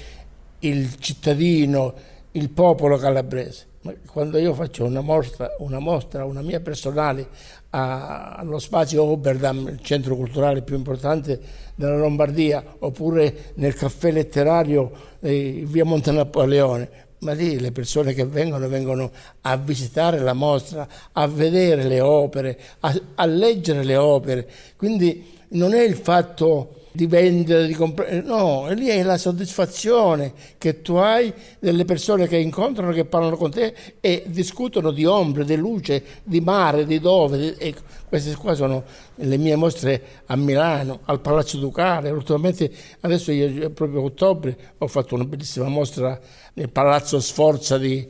il 0.61 0.97
cittadino, 0.99 1.95
il 2.33 2.51
popolo 2.51 2.97
calabrese. 2.97 3.73
Ma 3.83 3.93
quando 4.07 4.39
io 4.39 4.55
faccio 4.55 4.85
una 4.85 5.03
mostra, 5.03 5.51
una, 5.59 5.79
mostra, 5.79 6.25
una 6.25 6.41
mia 6.41 6.61
personale 6.61 7.29
a, 7.71 8.33
allo 8.33 8.59
spazio 8.59 9.03
Oberdam, 9.03 9.69
il 9.69 9.81
centro 9.83 10.17
culturale 10.17 10.63
più 10.63 10.75
importante 10.75 11.39
della 11.75 11.99
Lombardia, 11.99 12.65
oppure 12.79 13.53
nel 13.57 13.75
caffè 13.75 14.11
letterario 14.11 14.91
eh, 15.21 15.65
via 15.67 15.85
Monte 15.85 16.13
Napoleone, 16.13 16.89
ma 17.25 17.33
lì 17.33 17.59
le 17.59 17.73
persone 17.73 18.13
che 18.13 18.25
vengono 18.25 18.69
vengono 18.69 19.11
a 19.43 19.57
visitare 19.57 20.21
la 20.21 20.35
mostra, 20.35 20.87
a 21.13 21.27
vedere 21.27 21.85
le 21.85 22.01
opere, 22.01 22.59
a, 22.81 22.95
a 23.17 23.27
leggere 23.27 23.83
le 23.83 23.97
opere. 23.97 24.49
Quindi 24.77 25.33
non 25.49 25.75
è 25.75 25.83
il 25.83 25.97
fatto 25.97 26.84
di 26.97 27.07
vendere, 27.07 27.67
di 27.67 27.75
comprare, 27.75 28.21
no, 28.21 28.69
lì 28.71 28.87
è 28.87 29.03
la 29.03 29.19
soddisfazione 29.19 30.33
che 30.59 30.81
tu 30.81 30.95
hai 30.95 31.35
delle 31.59 31.85
persone 31.85 32.29
che 32.29 32.37
incontrano, 32.37 32.93
che 32.93 33.05
parlano 33.05 33.37
con 33.37 33.51
te 33.51 33.75
e 33.99 34.23
discutono 34.27 34.93
di 34.93 35.05
ombre, 35.05 35.45
di 35.45 35.57
luce, 35.57 36.05
di 36.23 36.41
mare, 36.41 36.87
di 36.87 37.01
dove. 37.01 37.59
Ecco, 37.59 37.81
queste 38.09 38.37
qua 38.37 38.55
sono 38.55 38.85
le 39.17 39.37
mie 39.39 39.57
mostre 39.57 40.03
a 40.27 40.37
Milano, 40.37 41.01
al 41.07 41.19
Palazzo 41.19 41.59
Ducale. 41.59 42.11
Ultimamente, 42.11 42.71
adesso 43.01 43.33
io 43.33 43.71
proprio 43.71 44.03
a 44.03 44.05
ottobre 44.05 44.57
ho 44.79 44.87
fatto 44.87 45.17
una 45.17 45.25
bellissima 45.25 45.67
mostra 45.67 46.17
nel 46.53 46.69
Palazzo 46.69 47.19
Sforza 47.19 47.77
di, 47.77 48.07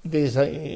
di 0.00 0.28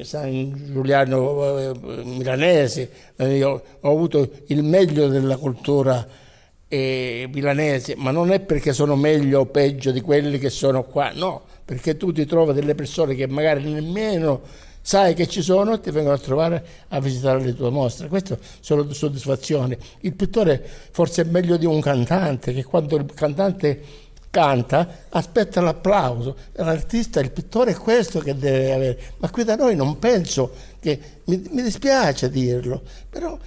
San 0.05 0.71
Giuliano 0.71 1.57
eh, 1.57 2.03
Milanese. 2.05 2.89
Io 3.17 3.61
ho 3.81 3.91
avuto 3.91 4.29
il 4.45 4.63
meglio 4.63 5.09
della 5.09 5.35
cultura 5.35 6.27
eh, 6.69 7.27
milanese, 7.33 7.95
ma 7.97 8.11
non 8.11 8.31
è 8.31 8.39
perché 8.39 8.71
sono 8.71 8.95
meglio 8.95 9.41
o 9.41 9.45
peggio 9.47 9.91
di 9.91 9.99
quelli 9.99 10.37
che 10.37 10.49
sono 10.49 10.83
qua, 10.83 11.11
no, 11.13 11.41
perché 11.65 11.97
tu 11.97 12.13
ti 12.13 12.25
trovi 12.25 12.53
delle 12.53 12.75
persone 12.75 13.15
che 13.15 13.27
magari 13.27 13.69
nemmeno 13.69 14.41
sai 14.81 15.13
che 15.13 15.27
ci 15.27 15.41
sono 15.41 15.73
e 15.73 15.79
ti 15.81 15.91
vengono 15.91 16.15
a 16.15 16.19
trovare 16.19 16.65
a 16.89 16.99
visitare 17.01 17.43
le 17.43 17.55
tue 17.55 17.69
mostre. 17.69 18.07
Queste 18.07 18.39
sono 18.59 18.91
soddisfazioni. 18.93 19.77
Il 20.01 20.13
pittore 20.13 20.65
forse 20.91 21.23
è 21.23 21.25
meglio 21.25 21.57
di 21.57 21.65
un 21.65 21.81
cantante, 21.81 22.53
che 22.53 22.63
quando 22.63 22.95
il 22.95 23.05
cantante 23.13 23.81
canta, 24.29 25.05
aspetta 25.09 25.61
l'applauso. 25.61 26.35
L'artista, 26.53 27.19
il 27.19 27.31
pittore 27.31 27.71
è 27.71 27.75
questo 27.75 28.19
che 28.19 28.35
deve 28.35 28.73
avere. 28.73 28.99
Ma 29.17 29.29
qui 29.29 29.43
da 29.43 29.55
noi 29.55 29.75
non 29.75 29.99
penso 29.99 30.51
che, 30.79 30.99
mi, 31.25 31.41
mi 31.51 31.61
dispiace 31.61 32.29
dirlo, 32.29 32.81
però 33.09 33.37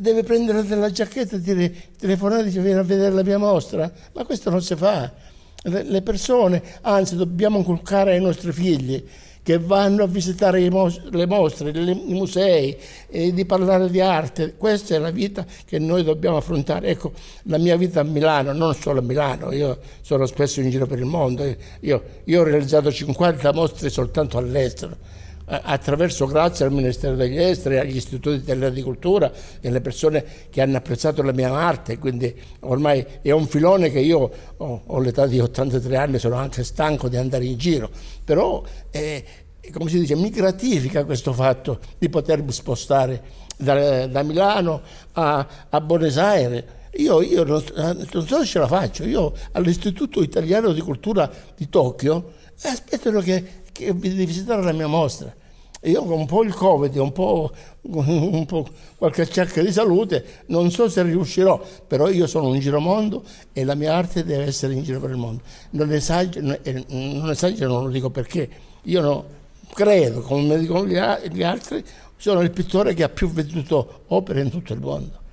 deve 0.00 0.22
prendere 0.22 0.64
della 0.64 0.90
giacchetta 0.90 1.36
e 1.36 1.40
dire, 1.40 1.72
telefonare 1.98 2.46
e 2.46 2.50
dire 2.50 2.62
vieni 2.62 2.78
a 2.78 2.82
vedere 2.82 3.14
la 3.14 3.22
mia 3.22 3.38
mostra. 3.38 3.90
Ma 4.12 4.24
questo 4.24 4.50
non 4.50 4.62
si 4.62 4.74
fa. 4.76 5.12
Le 5.62 6.02
persone, 6.02 6.62
anzi 6.82 7.16
dobbiamo 7.16 7.58
inculcare 7.58 8.12
ai 8.12 8.20
nostri 8.20 8.52
figli 8.52 9.02
che 9.46 9.58
vanno 9.58 10.02
a 10.02 10.06
visitare 10.08 10.58
le 10.58 11.26
mostre, 11.26 11.70
i 11.70 12.14
musei, 12.14 12.76
e 13.08 13.32
di 13.32 13.44
parlare 13.44 13.88
di 13.88 14.00
arte. 14.00 14.56
Questa 14.56 14.96
è 14.96 14.98
la 14.98 15.10
vita 15.10 15.46
che 15.64 15.78
noi 15.78 16.02
dobbiamo 16.02 16.36
affrontare. 16.36 16.88
Ecco, 16.88 17.12
la 17.44 17.58
mia 17.58 17.76
vita 17.76 18.00
a 18.00 18.02
Milano, 18.02 18.52
non 18.52 18.74
solo 18.74 18.98
a 18.98 19.02
Milano, 19.02 19.52
io 19.52 19.78
sono 20.00 20.26
spesso 20.26 20.60
in 20.60 20.70
giro 20.70 20.86
per 20.86 20.98
il 20.98 21.04
mondo, 21.04 21.44
io, 21.78 22.02
io 22.24 22.40
ho 22.40 22.42
realizzato 22.42 22.90
50 22.90 23.52
mostre 23.52 23.88
soltanto 23.88 24.36
all'estero 24.36 24.96
attraverso 25.48 26.26
grazie 26.26 26.64
al 26.64 26.72
Ministero 26.72 27.14
degli 27.14 27.38
Esteri, 27.38 27.78
agli 27.78 27.96
istituti 27.96 28.42
dell'agricoltura 28.42 29.30
e 29.60 29.68
alle 29.68 29.80
persone 29.80 30.24
che 30.50 30.60
hanno 30.60 30.76
apprezzato 30.76 31.22
la 31.22 31.32
mia 31.32 31.52
arte, 31.52 31.98
quindi 31.98 32.34
ormai 32.60 33.04
è 33.22 33.30
un 33.30 33.46
filone 33.46 33.90
che 33.90 34.00
io 34.00 34.30
ho, 34.56 34.82
ho 34.84 34.98
l'età 34.98 35.26
di 35.26 35.38
83 35.38 35.96
anni, 35.96 36.18
sono 36.18 36.34
anche 36.34 36.64
stanco 36.64 37.08
di 37.08 37.16
andare 37.16 37.44
in 37.44 37.56
giro, 37.56 37.90
però 38.24 38.62
eh, 38.90 39.24
come 39.72 39.90
si 39.90 40.00
dice, 40.00 40.16
mi 40.16 40.30
gratifica 40.30 41.04
questo 41.04 41.32
fatto 41.32 41.78
di 41.98 42.08
potermi 42.08 42.52
spostare 42.52 43.22
da, 43.56 44.06
da 44.06 44.22
Milano 44.22 44.82
a, 45.12 45.46
a, 45.68 45.80
Buenos 45.80 46.16
Aires. 46.16 46.64
Io, 46.98 47.20
io 47.20 47.44
non, 47.44 47.62
non, 47.74 48.26
so 48.26 48.38
se 48.38 48.46
ce 48.46 48.58
la 48.58 48.66
faccio, 48.66 49.04
io 49.04 49.32
all'Istituto 49.52 50.22
Italiano 50.22 50.72
di 50.72 50.80
Cultura 50.80 51.30
di 51.54 51.68
Tokyo 51.68 52.32
aspettano 52.62 53.20
che 53.20 53.64
che, 53.76 53.94
di 53.96 54.26
visitare 54.26 54.62
la 54.62 54.72
mia 54.72 54.86
mostra. 54.86 55.34
E 55.80 55.90
io 55.90 56.02
con 56.04 56.18
un 56.18 56.26
po' 56.26 56.42
il 56.42 56.54
Covid, 56.54 56.96
un 56.96 57.12
po', 57.12 57.52
un 57.82 58.44
po' 58.46 58.66
qualche 58.96 59.22
acciacca 59.22 59.62
di 59.62 59.70
salute, 59.70 60.24
non 60.46 60.70
so 60.70 60.88
se 60.88 61.02
riuscirò, 61.02 61.62
però 61.86 62.08
io 62.08 62.26
sono 62.26 62.48
un 62.48 62.58
giromondo 62.58 63.22
e 63.52 63.64
la 63.64 63.74
mia 63.74 63.94
arte 63.94 64.24
deve 64.24 64.44
essere 64.46 64.72
in 64.72 64.82
giro 64.82 65.00
per 65.00 65.10
il 65.10 65.16
mondo. 65.16 65.42
Non 65.70 65.92
esagero, 65.92 66.58
non, 66.88 67.30
esagero, 67.30 67.72
non 67.72 67.84
lo 67.84 67.90
dico 67.90 68.10
perché. 68.10 68.48
Io 68.82 69.00
no, 69.00 69.24
credo, 69.72 70.22
come 70.22 70.58
dicono 70.58 70.86
gli 70.86 70.96
altri, 70.96 71.84
sono 72.16 72.40
il 72.40 72.50
pittore 72.50 72.94
che 72.94 73.02
ha 73.02 73.08
più 73.08 73.30
venduto 73.30 74.02
opere 74.08 74.40
in 74.40 74.50
tutto 74.50 74.72
il 74.72 74.80
mondo. 74.80 75.24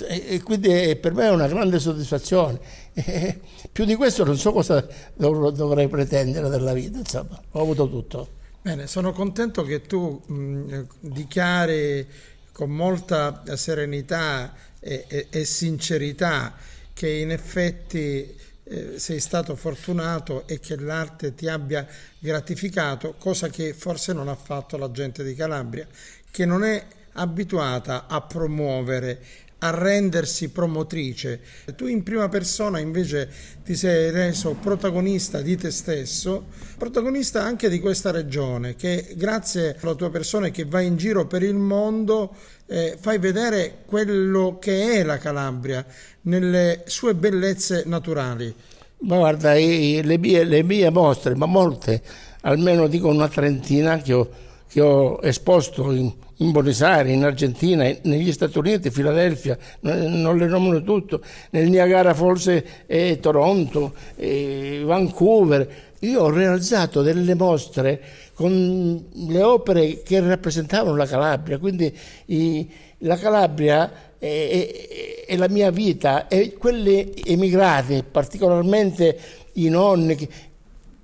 E 0.00 0.42
quindi 0.42 0.96
per 0.96 1.14
me 1.14 1.26
è 1.26 1.30
una 1.30 1.48
grande 1.48 1.78
soddisfazione. 1.78 2.84
E 2.98 3.40
più 3.70 3.84
di 3.84 3.94
questo 3.94 4.24
non 4.24 4.38
so 4.38 4.52
cosa 4.52 4.86
dovrei 5.14 5.86
pretendere 5.86 6.48
dalla 6.48 6.72
vita, 6.72 6.96
insomma, 6.96 7.38
ho 7.50 7.60
avuto 7.60 7.90
tutto. 7.90 8.28
Bene, 8.62 8.86
sono 8.86 9.12
contento 9.12 9.62
che 9.64 9.82
tu 9.82 10.18
mh, 10.24 10.86
dichiari 11.00 12.06
con 12.52 12.70
molta 12.70 13.42
serenità 13.54 14.54
e, 14.80 15.04
e, 15.08 15.26
e 15.28 15.44
sincerità 15.44 16.54
che 16.94 17.10
in 17.10 17.30
effetti 17.30 18.34
eh, 18.64 18.98
sei 18.98 19.20
stato 19.20 19.54
fortunato 19.54 20.46
e 20.48 20.58
che 20.58 20.76
l'arte 20.76 21.34
ti 21.34 21.48
abbia 21.48 21.86
gratificato, 22.18 23.14
cosa 23.18 23.48
che 23.48 23.74
forse 23.74 24.12
non 24.12 24.28
ha 24.28 24.34
fatto 24.34 24.76
la 24.76 24.90
gente 24.90 25.22
di 25.22 25.34
Calabria, 25.34 25.86
che 26.30 26.44
non 26.44 26.64
è 26.64 26.84
abituata 27.12 28.06
a 28.08 28.20
promuovere 28.22 29.20
a 29.66 29.70
rendersi 29.70 30.50
promotrice. 30.50 31.40
Tu 31.76 31.86
in 31.86 32.02
prima 32.02 32.28
persona 32.28 32.78
invece 32.78 33.28
ti 33.64 33.74
sei 33.74 34.10
reso 34.10 34.56
protagonista 34.60 35.40
di 35.40 35.56
te 35.56 35.70
stesso, 35.70 36.46
protagonista 36.76 37.42
anche 37.42 37.68
di 37.68 37.80
questa 37.80 38.10
regione 38.10 38.76
che 38.76 39.14
grazie 39.16 39.76
alla 39.80 39.94
tua 39.94 40.10
persona 40.10 40.48
che 40.48 40.64
vai 40.64 40.86
in 40.86 40.96
giro 40.96 41.26
per 41.26 41.42
il 41.42 41.54
mondo 41.54 42.34
eh, 42.66 42.96
fai 43.00 43.18
vedere 43.18 43.78
quello 43.86 44.58
che 44.60 44.92
è 44.94 45.02
la 45.02 45.18
Calabria 45.18 45.84
nelle 46.22 46.82
sue 46.86 47.14
bellezze 47.14 47.82
naturali. 47.86 48.54
Ma 48.98 49.16
guarda, 49.16 49.52
le 49.52 50.18
mie, 50.18 50.44
le 50.44 50.62
mie 50.62 50.90
mostre, 50.90 51.34
ma 51.34 51.46
molte, 51.46 52.02
almeno 52.42 52.86
dico 52.86 53.08
una 53.08 53.28
trentina 53.28 53.98
che 53.98 54.12
ho, 54.12 54.28
che 54.68 54.80
ho 54.80 55.18
esposto 55.22 55.92
in, 55.92 56.12
in 56.38 56.50
Buenos 56.50 56.82
Aires, 56.82 57.12
in 57.12 57.24
Argentina, 57.24 57.90
negli 58.02 58.32
Stati 58.32 58.58
Uniti, 58.58 58.90
Filadelfia, 58.90 59.56
non 59.80 60.36
le 60.36 60.46
nomino 60.46 60.82
tutto, 60.82 61.22
nel 61.50 61.68
Niagara 61.68 62.12
Falls 62.12 62.62
e 62.86 63.18
Toronto, 63.20 63.94
e 64.16 64.82
Vancouver. 64.84 65.84
Io 66.00 66.20
ho 66.20 66.30
realizzato 66.30 67.00
delle 67.00 67.34
mostre 67.34 68.00
con 68.34 69.02
le 69.12 69.42
opere 69.42 70.02
che 70.02 70.20
rappresentavano 70.20 70.94
la 70.94 71.06
Calabria, 71.06 71.58
quindi 71.58 71.90
i, 72.26 72.68
la 72.98 73.16
Calabria 73.16 74.14
è, 74.18 75.24
è, 75.26 75.36
la 75.36 75.48
mia 75.48 75.70
vita 75.70 76.28
e 76.28 76.52
quelli 76.52 77.14
emigrati, 77.24 78.04
particolarmente 78.08 79.18
i 79.54 79.68
nonni 79.68 80.28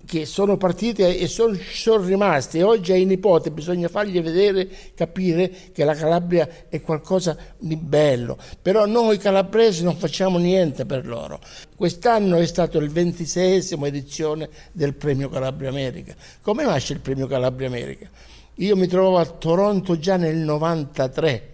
che 0.05 0.27
sono 0.27 0.57
partiti 0.57 1.03
e 1.03 1.27
sono, 1.29 1.57
sono 1.73 2.05
rimasti 2.05 2.59
e 2.59 2.63
oggi 2.63 2.93
ai 2.93 3.05
nipoti 3.05 3.51
bisogna 3.51 3.89
fargli 3.89 4.21
vedere, 4.21 4.69
capire 4.95 5.51
che 5.73 5.85
la 5.85 5.95
Calabria 5.95 6.49
è 6.69 6.81
qualcosa 6.81 7.37
di 7.59 7.77
bello, 7.77 8.37
però 8.61 8.87
noi 8.87 9.19
calabresi 9.19 9.85
non 9.85 9.97
facciamo 9.97 10.39
niente 10.39 10.85
per 10.85 11.07
loro. 11.07 11.41
Quest'anno 11.77 12.37
è 12.37 12.47
stato 12.47 12.79
il 12.79 12.91
ventiseiesimo 12.91 13.87
edizione 13.87 14.49
del 14.73 14.95
premio 14.95 15.29
Calabria 15.29 15.69
America. 15.69 16.15
Come 16.43 16.65
nasce 16.65 16.93
il 16.93 17.01
premio 17.01 17.27
Calabria 17.27 17.69
America? 17.69 18.09
Io 18.57 18.77
mi 18.77 18.87
trovo 18.87 19.19
a 19.19 19.25
Toronto 19.25 19.99
già 19.99 20.17
nel 20.17 20.37
93, 20.37 21.51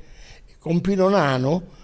con 0.58 0.80
Pino 0.80 1.08
Nano 1.08 1.76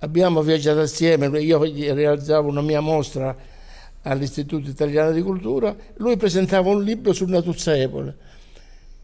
abbiamo 0.00 0.42
viaggiato 0.42 0.80
assieme, 0.80 1.26
io 1.40 1.62
realizzavo 1.62 2.48
una 2.48 2.62
mia 2.62 2.80
mostra 2.80 3.36
all'Istituto 4.02 4.70
Italiano 4.70 5.12
di 5.12 5.22
Cultura, 5.22 5.74
lui 5.96 6.16
presentava 6.16 6.70
un 6.70 6.82
libro 6.82 7.12
su 7.12 7.26
Natuzza 7.26 7.76
Epole. 7.76 8.16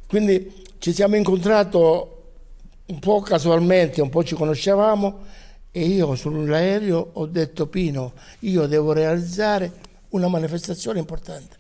Quindi 0.07 0.65
ci 0.79 0.93
siamo 0.93 1.17
incontrati 1.17 1.77
un 1.77 2.99
po' 3.01 3.21
casualmente, 3.21 4.01
un 4.01 4.09
po' 4.09 4.25
ci 4.25 4.35
conoscevamo 4.35 5.25
e 5.71 5.85
io 5.85 6.15
sull'aereo 6.15 7.11
ho 7.15 7.27
detto 7.27 7.67
Pino, 7.67 8.13
io 8.41 8.67
devo 8.67 8.93
realizzare 8.93 9.85
una 10.11 10.29
manifestazione 10.29 10.99
importante. 10.99 11.57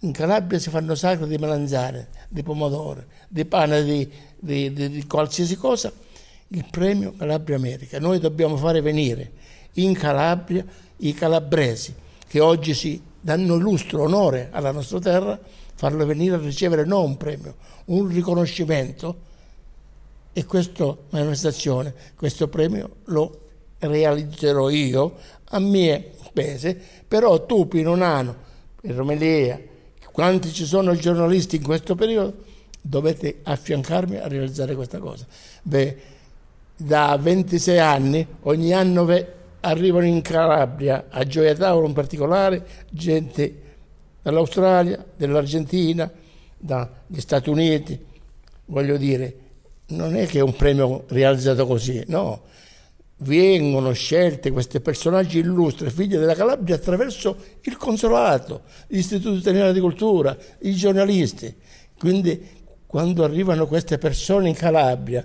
In 0.00 0.12
Calabria 0.12 0.58
si 0.58 0.68
fanno 0.68 0.94
sacre 0.94 1.26
di 1.26 1.38
melanzane, 1.38 2.08
di 2.28 2.42
pomodoro, 2.42 3.04
di 3.28 3.44
pane, 3.46 3.82
di, 3.82 4.08
di, 4.38 4.72
di, 4.72 4.90
di 4.90 5.06
qualsiasi 5.06 5.56
cosa. 5.56 5.90
Il 6.48 6.66
premio 6.70 7.14
Calabria 7.16 7.56
America. 7.56 7.98
Noi 7.98 8.20
dobbiamo 8.20 8.56
fare 8.56 8.80
venire 8.80 9.32
in 9.74 9.94
Calabria 9.94 10.64
i 10.98 11.12
calabresi 11.12 11.92
che 12.26 12.40
oggi 12.40 12.74
si 12.74 13.00
danno 13.20 13.56
lustro, 13.56 14.02
onore 14.02 14.48
alla 14.52 14.70
nostra 14.70 14.98
terra, 14.98 15.38
farlo 15.74 16.06
venire 16.06 16.36
a 16.36 16.38
ricevere 16.38 16.84
non 16.84 17.04
un 17.04 17.16
premio, 17.16 17.56
un 17.86 18.08
riconoscimento 18.08 19.24
e 20.32 20.44
questa 20.44 20.96
manifestazione, 21.10 21.94
questo 22.14 22.48
premio 22.48 22.96
lo 23.04 23.40
realizzerò 23.78 24.68
io 24.68 25.16
a 25.50 25.58
mie 25.58 26.12
spese, 26.24 26.80
però 27.06 27.44
tu 27.46 27.68
Pinonano, 27.68 28.36
Romelia, 28.82 29.60
quanti 30.12 30.52
ci 30.52 30.64
sono 30.64 30.94
giornalisti 30.94 31.56
in 31.56 31.62
questo 31.62 31.94
periodo, 31.94 32.44
dovete 32.80 33.40
affiancarmi 33.42 34.16
a 34.16 34.28
realizzare 34.28 34.74
questa 34.74 34.98
cosa. 34.98 35.26
Beh, 35.62 35.96
da 36.76 37.18
26 37.20 37.78
anni, 37.78 38.26
ogni 38.42 38.72
anno 38.72 39.04
arrivano 39.60 40.06
in 40.06 40.22
Calabria, 40.22 41.06
a 41.10 41.24
Gioia 41.24 41.54
Tauro 41.54 41.86
in 41.86 41.92
particolare, 41.92 42.66
gente 42.90 43.62
dall'Australia, 44.22 45.04
dell'Argentina, 45.16 46.10
dagli 46.56 47.20
Stati 47.20 47.48
Uniti. 47.48 47.98
Voglio 48.66 48.96
dire, 48.96 49.36
non 49.88 50.16
è 50.16 50.26
che 50.26 50.38
è 50.38 50.42
un 50.42 50.54
premio 50.54 51.04
realizzato 51.08 51.66
così, 51.66 52.02
no. 52.08 52.42
Vengono 53.18 53.92
scelte 53.92 54.50
questi 54.50 54.80
personaggi 54.80 55.38
illustri, 55.38 55.88
figli 55.90 56.16
della 56.16 56.34
Calabria, 56.34 56.74
attraverso 56.74 57.36
il 57.62 57.76
consolato, 57.76 58.62
l'Istituto 58.88 59.36
Italiano 59.36 59.72
di 59.72 59.80
Cultura, 59.80 60.36
i 60.60 60.74
giornalisti. 60.74 61.54
Quindi 61.96 62.64
quando 62.86 63.24
arrivano 63.24 63.66
queste 63.66 63.96
persone 63.96 64.48
in 64.48 64.54
Calabria, 64.54 65.24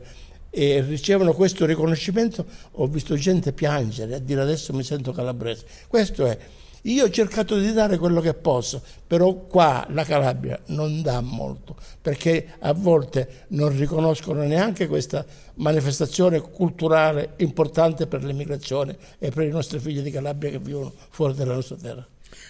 e 0.52 0.82
ricevono 0.82 1.34
questo 1.34 1.66
riconoscimento, 1.66 2.46
ho 2.74 2.88
visto 2.88 3.16
gente 3.16 3.54
piangere, 3.54 4.16
a 4.16 4.20
dire 4.20 4.42
adesso 4.42 4.74
mi 4.74 4.84
sento 4.84 5.14
calabrese. 5.14 5.66
Questo 5.88 6.26
è. 6.26 6.38
Io 6.86 7.06
ho 7.06 7.10
cercato 7.12 7.60
di 7.60 7.72
dare 7.74 7.98
quello 7.98 8.22
che 8.22 8.34
posso, 8.34 8.82
però 9.06 9.34
qua 9.36 9.86
la 9.92 10.04
Calabria 10.04 10.60
non 10.68 11.04
dà 11.04 11.22
molto, 11.22 11.76
perché 12.02 12.56
a 12.60 12.74
volte 12.74 13.46
non 13.50 13.76
riconoscono 13.78 14.42
neanche 14.42 14.88
questa 14.88 15.24
manifestazione 15.56 16.42
culturale 16.42 17.34
importante 17.38 18.08
per 18.08 18.24
l'immigrazione 18.24 18.98
e 19.20 19.30
per 19.30 19.46
i 19.46 19.52
nostri 19.52 19.80
figli 19.80 20.02
di 20.02 20.10
Calabria 20.10 20.50
che 20.50 20.60
vivono 20.60 20.92
fuori 21.10 21.36
dalla 21.36 21.54
nostra 21.54 21.76
terra. 21.76 22.06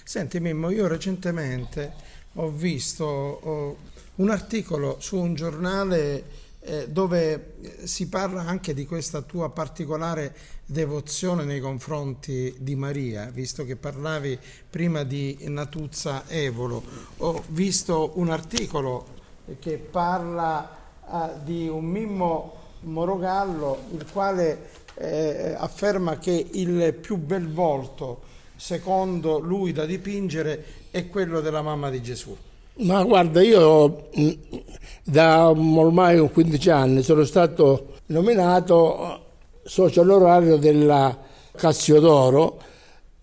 Senti 0.06 0.40
Mimmo, 0.40 0.70
io 0.70 0.88
recentemente 0.88 1.94
ho 2.36 2.50
visto 2.50 3.04
ho 3.04 3.78
un 4.16 4.30
articolo 4.30 4.96
su 5.00 5.18
un 5.18 5.34
giornale 5.34 6.24
eh, 6.64 6.88
dove 6.90 7.56
si 7.84 8.08
parla 8.08 8.42
anche 8.42 8.74
di 8.74 8.86
questa 8.86 9.22
tua 9.22 9.50
particolare 9.50 10.36
devozione 10.66 11.44
nei 11.44 11.60
confronti 11.60 12.56
di 12.60 12.76
Maria, 12.76 13.30
visto 13.32 13.66
che 13.66 13.76
parlavi 13.76 14.38
prima 14.70 15.04
di 15.04 15.38
Natuzza 15.48 16.24
Evolo. 16.28 16.84
Ho 17.18 17.44
visto 17.50 18.12
un 18.16 18.30
articolo 18.30 19.20
che 19.60 19.78
parla 19.78 20.78
eh, 21.12 21.44
di 21.44 21.68
un 21.68 21.86
Mimmo 21.86 22.60
Morogallo, 22.82 23.86
il 23.94 24.06
quale 24.12 24.70
eh, 24.96 25.56
afferma 25.58 26.20
che 26.20 26.48
il 26.52 26.94
più 26.94 27.18
bel 27.18 27.52
volto, 27.52 28.22
secondo 28.56 29.40
lui, 29.40 29.72
da 29.72 29.86
dipingere 29.86 30.64
è 30.92 31.08
quello 31.08 31.42
della 31.42 31.62
mamma 31.62 31.90
di 31.90 32.02
Gesù. 32.02 32.36
Ma 32.78 33.04
guarda, 33.04 33.42
io 33.42 34.10
mm, 34.18 34.30
da 35.04 35.50
ormai 35.50 36.18
15 36.30 36.70
anni 36.70 37.04
sono 37.04 37.24
stato 37.26 37.94
nominato 38.08 39.20
socio 39.64 40.02
onorario 40.02 40.58
della 40.58 41.18
Cassiodoro, 41.56 42.60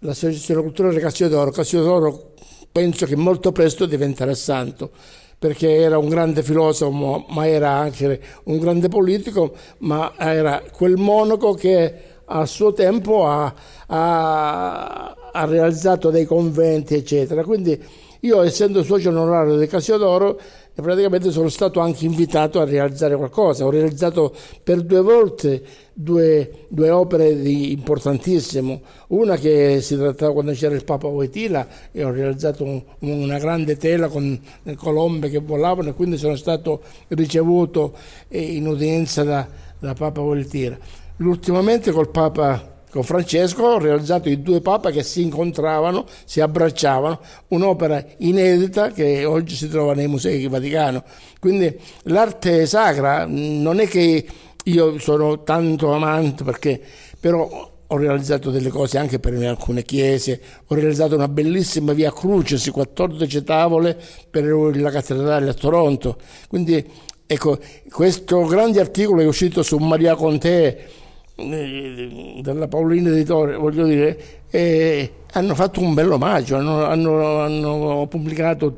l'associazione 0.01 0.61
culturale 0.63 1.01
Cassiodoro. 1.01 1.51
Cassiodoro 1.51 2.35
penso 2.71 3.07
che 3.07 3.17
molto 3.17 3.51
presto 3.53 3.87
diventerà 3.87 4.35
santo 4.35 4.91
perché 5.39 5.77
era 5.77 5.99
un 5.99 6.09
grande 6.09 6.43
filosofo, 6.43 7.25
ma 7.29 7.47
era 7.47 7.71
anche 7.71 8.21
un 8.45 8.59
grande 8.59 8.89
politico, 8.89 9.55
ma 9.79 10.13
era 10.19 10.63
quel 10.73 10.97
monaco 10.97 11.55
che 11.55 11.95
a 12.25 12.45
suo 12.45 12.73
tempo 12.73 13.27
ha, 13.27 13.55
ha, 13.87 15.17
ha 15.33 15.45
realizzato 15.45 16.11
dei 16.11 16.25
conventi, 16.27 16.95
eccetera. 16.95 17.45
Quindi 17.45 17.81
io, 18.21 18.43
essendo 18.43 18.83
socio 18.83 19.11
onorario 19.11 19.57
del 19.57 19.69
Casiodoro, 19.69 20.41
praticamente 20.75 21.31
sono 21.31 21.49
stato 21.49 21.81
anche 21.81 22.05
invitato 22.05 22.61
a 22.61 22.65
realizzare 22.65 23.17
qualcosa. 23.17 23.65
Ho 23.65 23.71
realizzato 23.71 24.35
per 24.63 24.83
due 24.83 25.01
volte 25.01 25.63
due, 25.93 26.67
due 26.69 26.91
opere 26.91 27.41
di, 27.41 27.73
importantissime. 27.73 28.81
Una 29.09 29.37
che 29.37 29.81
si 29.81 29.97
trattava 29.97 30.33
quando 30.33 30.53
c'era 30.53 30.75
il 30.75 30.85
Papa 30.85 31.09
Voitila 31.09 31.67
e 31.93 32.05
ho 32.05 32.11
realizzato 32.11 32.65
un, 32.65 32.83
una 33.01 33.39
grande 33.39 33.77
tela 33.77 34.09
con 34.09 34.41
colombe 34.77 35.29
che 35.29 35.39
volavano 35.39 35.91
e 35.91 35.95
quindi 35.95 36.17
sono 36.17 36.37
stato 36.37 36.83
ricevuto 37.09 37.97
in 38.29 38.67
udienza 38.67 39.25
da, 39.25 39.47
da 39.79 39.95
Papa 39.95 40.21
Voitila. 40.21 40.77
L'ultimamente 41.17 41.91
col 41.91 42.11
Papa 42.11 42.78
con 42.91 43.03
Francesco 43.03 43.63
ho 43.65 43.79
realizzato 43.79 44.29
i 44.29 44.43
due 44.43 44.61
papa 44.61 44.91
che 44.91 45.03
si 45.03 45.23
incontravano, 45.23 46.07
si 46.25 46.41
abbracciavano, 46.41 47.21
un'opera 47.49 48.05
inedita 48.19 48.91
che 48.91 49.25
oggi 49.25 49.55
si 49.55 49.69
trova 49.69 49.95
nei 49.95 50.09
musei 50.09 50.41
del 50.41 50.51
Vaticano. 50.51 51.03
Quindi 51.39 51.79
l'arte 52.05 52.67
sacra 52.67 53.27
non 53.27 53.81
è 53.81 53.87
che 53.87 54.27
io 54.65 54.99
sono 54.99 55.43
tanto 55.43 55.93
amante 55.93 56.45
perché 56.45 56.81
però 57.19 57.77
ho 57.91 57.97
realizzato 57.97 58.51
delle 58.51 58.69
cose 58.69 58.99
anche 58.99 59.19
per 59.19 59.35
alcune 59.45 59.83
chiese, 59.83 60.41
ho 60.67 60.75
realizzato 60.75 61.15
una 61.15 61.29
bellissima 61.29 61.95
via 61.95 62.13
Crucis, 62.13 62.71
14 62.71 63.45
tavole 63.45 63.99
per 64.31 64.45
la 64.45 64.91
cattedrale 64.91 65.49
a 65.49 65.55
Toronto. 65.55 66.19
Quindi 66.49 66.85
ecco, 67.27 67.59
questo 67.91 68.45
grande 68.45 68.81
articolo 68.81 69.23
è 69.23 69.27
uscito 69.27 69.63
su 69.63 69.79
Maria 69.79 70.15
Conte 70.17 71.07
della 71.39 72.67
Paolina 72.67 73.11
Editore, 73.11 73.55
voglio 73.55 73.87
dire, 73.87 74.43
eh, 74.51 75.13
hanno 75.33 75.55
fatto 75.55 75.81
un 75.81 75.95
bel 75.95 76.11
omaggio, 76.11 76.57
hanno, 76.57 76.85
hanno, 76.85 77.41
hanno, 77.41 78.07
pubblicato 78.09 78.75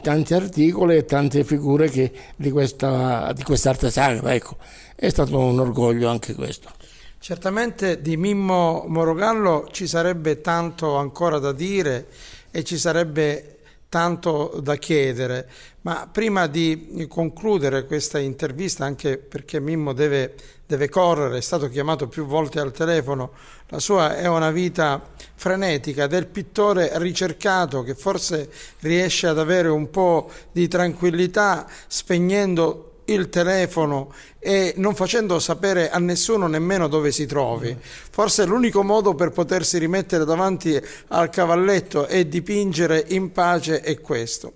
tanti 0.00 0.34
articoli 0.34 0.96
e 0.96 1.04
tante 1.04 1.42
figure 1.42 1.90
che, 1.90 2.12
di, 2.36 2.50
questa, 2.50 3.32
di 3.34 3.42
quest'arte 3.42 3.90
sacra, 3.90 4.32
ecco. 4.34 4.56
È 4.94 5.08
stato 5.08 5.36
un 5.36 5.58
orgoglio 5.58 6.08
anche 6.08 6.34
questo. 6.34 6.70
Certamente 7.18 8.00
di 8.00 8.16
Mimmo 8.16 8.84
Morogallo 8.86 9.66
ci 9.72 9.88
sarebbe 9.88 10.40
tanto 10.40 10.94
ancora 10.96 11.38
da 11.38 11.52
dire 11.52 12.06
e 12.52 12.62
ci 12.62 12.78
sarebbe 12.78 13.58
tanto 13.88 14.60
da 14.62 14.76
chiedere, 14.76 15.48
ma 15.86 16.08
prima 16.10 16.48
di 16.48 17.06
concludere 17.08 17.86
questa 17.86 18.18
intervista, 18.18 18.84
anche 18.84 19.18
perché 19.18 19.60
Mimmo 19.60 19.92
deve, 19.92 20.34
deve, 20.66 20.88
correre, 20.88 21.38
è 21.38 21.40
stato 21.40 21.68
chiamato 21.68 22.08
più 22.08 22.26
volte 22.26 22.58
al 22.58 22.72
telefono, 22.72 23.30
la 23.68 23.78
sua 23.78 24.16
è 24.16 24.26
una 24.26 24.50
vita 24.50 25.00
frenetica 25.36 26.08
del 26.08 26.26
pittore 26.26 26.90
ricercato 26.94 27.84
che 27.84 27.94
forse 27.94 28.50
riesce 28.80 29.28
ad 29.28 29.38
avere 29.38 29.68
un 29.68 29.88
po' 29.88 30.28
di 30.50 30.66
tranquillità 30.66 31.68
spegnendo 31.86 32.94
il 33.04 33.28
telefono 33.28 34.12
e 34.40 34.74
non 34.78 34.96
facendo 34.96 35.38
sapere 35.38 35.90
a 35.90 36.00
nessuno 36.00 36.48
nemmeno 36.48 36.88
dove 36.88 37.12
si 37.12 37.26
trovi. 37.26 37.76
Forse 37.80 38.44
l'unico 38.44 38.82
modo 38.82 39.14
per 39.14 39.30
potersi 39.30 39.78
rimettere 39.78 40.24
davanti 40.24 40.76
al 41.08 41.30
cavalletto 41.30 42.08
e 42.08 42.28
dipingere 42.28 43.04
in 43.10 43.30
pace 43.30 43.82
è 43.82 44.00
questo. 44.00 44.54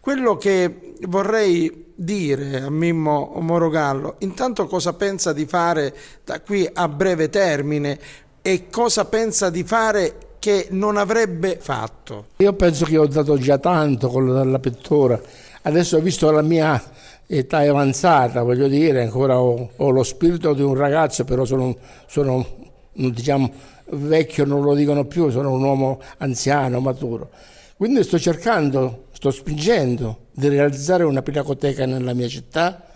Quello 0.00 0.38
che 0.38 0.94
vorrei 1.02 1.92
dire 1.94 2.62
a 2.62 2.70
Mimmo 2.70 3.34
Morogallo, 3.40 4.14
intanto 4.20 4.66
cosa 4.66 4.94
pensa 4.94 5.34
di 5.34 5.44
fare 5.44 5.94
da 6.24 6.40
qui 6.40 6.66
a 6.72 6.88
breve 6.88 7.28
termine 7.28 7.98
e 8.40 8.70
cosa 8.70 9.04
pensa 9.04 9.50
di 9.50 9.62
fare 9.62 10.36
che 10.38 10.68
non 10.70 10.96
avrebbe 10.96 11.58
fatto? 11.60 12.28
Io 12.38 12.54
penso 12.54 12.86
che 12.86 12.96
ho 12.96 13.06
dato 13.06 13.36
già 13.36 13.58
tanto 13.58 14.08
con 14.08 14.50
la 14.50 14.58
pittura. 14.58 15.20
Adesso 15.60 15.98
ho 15.98 16.00
visto 16.00 16.30
la 16.30 16.40
mia 16.40 16.82
età 17.26 17.58
avanzata, 17.58 18.42
voglio 18.42 18.68
dire, 18.68 19.02
ancora 19.02 19.38
ho, 19.38 19.72
ho 19.76 19.90
lo 19.90 20.02
spirito 20.02 20.54
di 20.54 20.62
un 20.62 20.76
ragazzo, 20.76 21.24
però 21.24 21.44
sono, 21.44 21.76
sono, 22.06 22.46
diciamo, 22.94 23.52
vecchio, 23.90 24.46
non 24.46 24.62
lo 24.62 24.74
dicono 24.74 25.04
più, 25.04 25.28
sono 25.28 25.52
un 25.52 25.62
uomo 25.62 26.00
anziano, 26.16 26.80
maturo. 26.80 27.28
Quindi 27.76 28.02
sto 28.02 28.18
cercando, 28.18 29.08
sto 29.20 29.30
spingendo 29.30 30.28
di 30.32 30.48
realizzare 30.48 31.04
una 31.04 31.20
pinacoteca 31.20 31.84
nella 31.84 32.14
mia 32.14 32.26
città. 32.26 32.86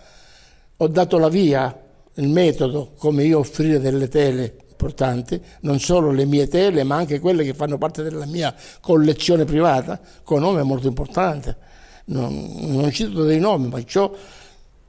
Ho 0.77 0.87
dato 0.87 1.19
la 1.19 1.29
via, 1.29 1.79
il 2.15 2.29
metodo, 2.29 2.93
come 2.97 3.25
io 3.25 3.37
offrire 3.37 3.79
delle 3.79 4.07
tele 4.07 4.55
importanti, 4.71 5.39
non 5.61 5.79
solo 5.79 6.09
le 6.09 6.25
mie 6.25 6.47
tele, 6.47 6.81
ma 6.83 6.95
anche 6.95 7.19
quelle 7.19 7.43
che 7.43 7.53
fanno 7.53 7.77
parte 7.77 8.01
della 8.01 8.25
mia 8.25 8.55
collezione 8.81 9.45
privata, 9.45 10.01
con 10.23 10.39
nome 10.41 10.63
molto 10.63 10.87
importante 10.87 11.57
non, 12.05 12.55
non 12.57 12.89
cito 12.89 13.23
dei 13.23 13.39
nomi, 13.39 13.67
ma 13.67 13.79
ho 14.01 14.17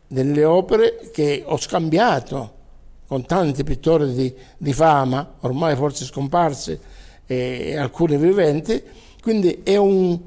delle 0.07 0.45
opere 0.45 1.11
che 1.13 1.43
ho 1.45 1.59
scambiato 1.59 2.55
con 3.07 3.27
tanti 3.27 3.63
pittori 3.63 4.15
di, 4.15 4.35
di 4.57 4.73
fama, 4.73 5.35
ormai 5.41 5.77
forse 5.77 6.07
scomparsi 6.07 6.79
e 7.27 7.77
alcuni 7.77 8.17
viventi, 8.17 8.83
quindi 9.21 9.61
è 9.63 9.77
un, 9.77 10.19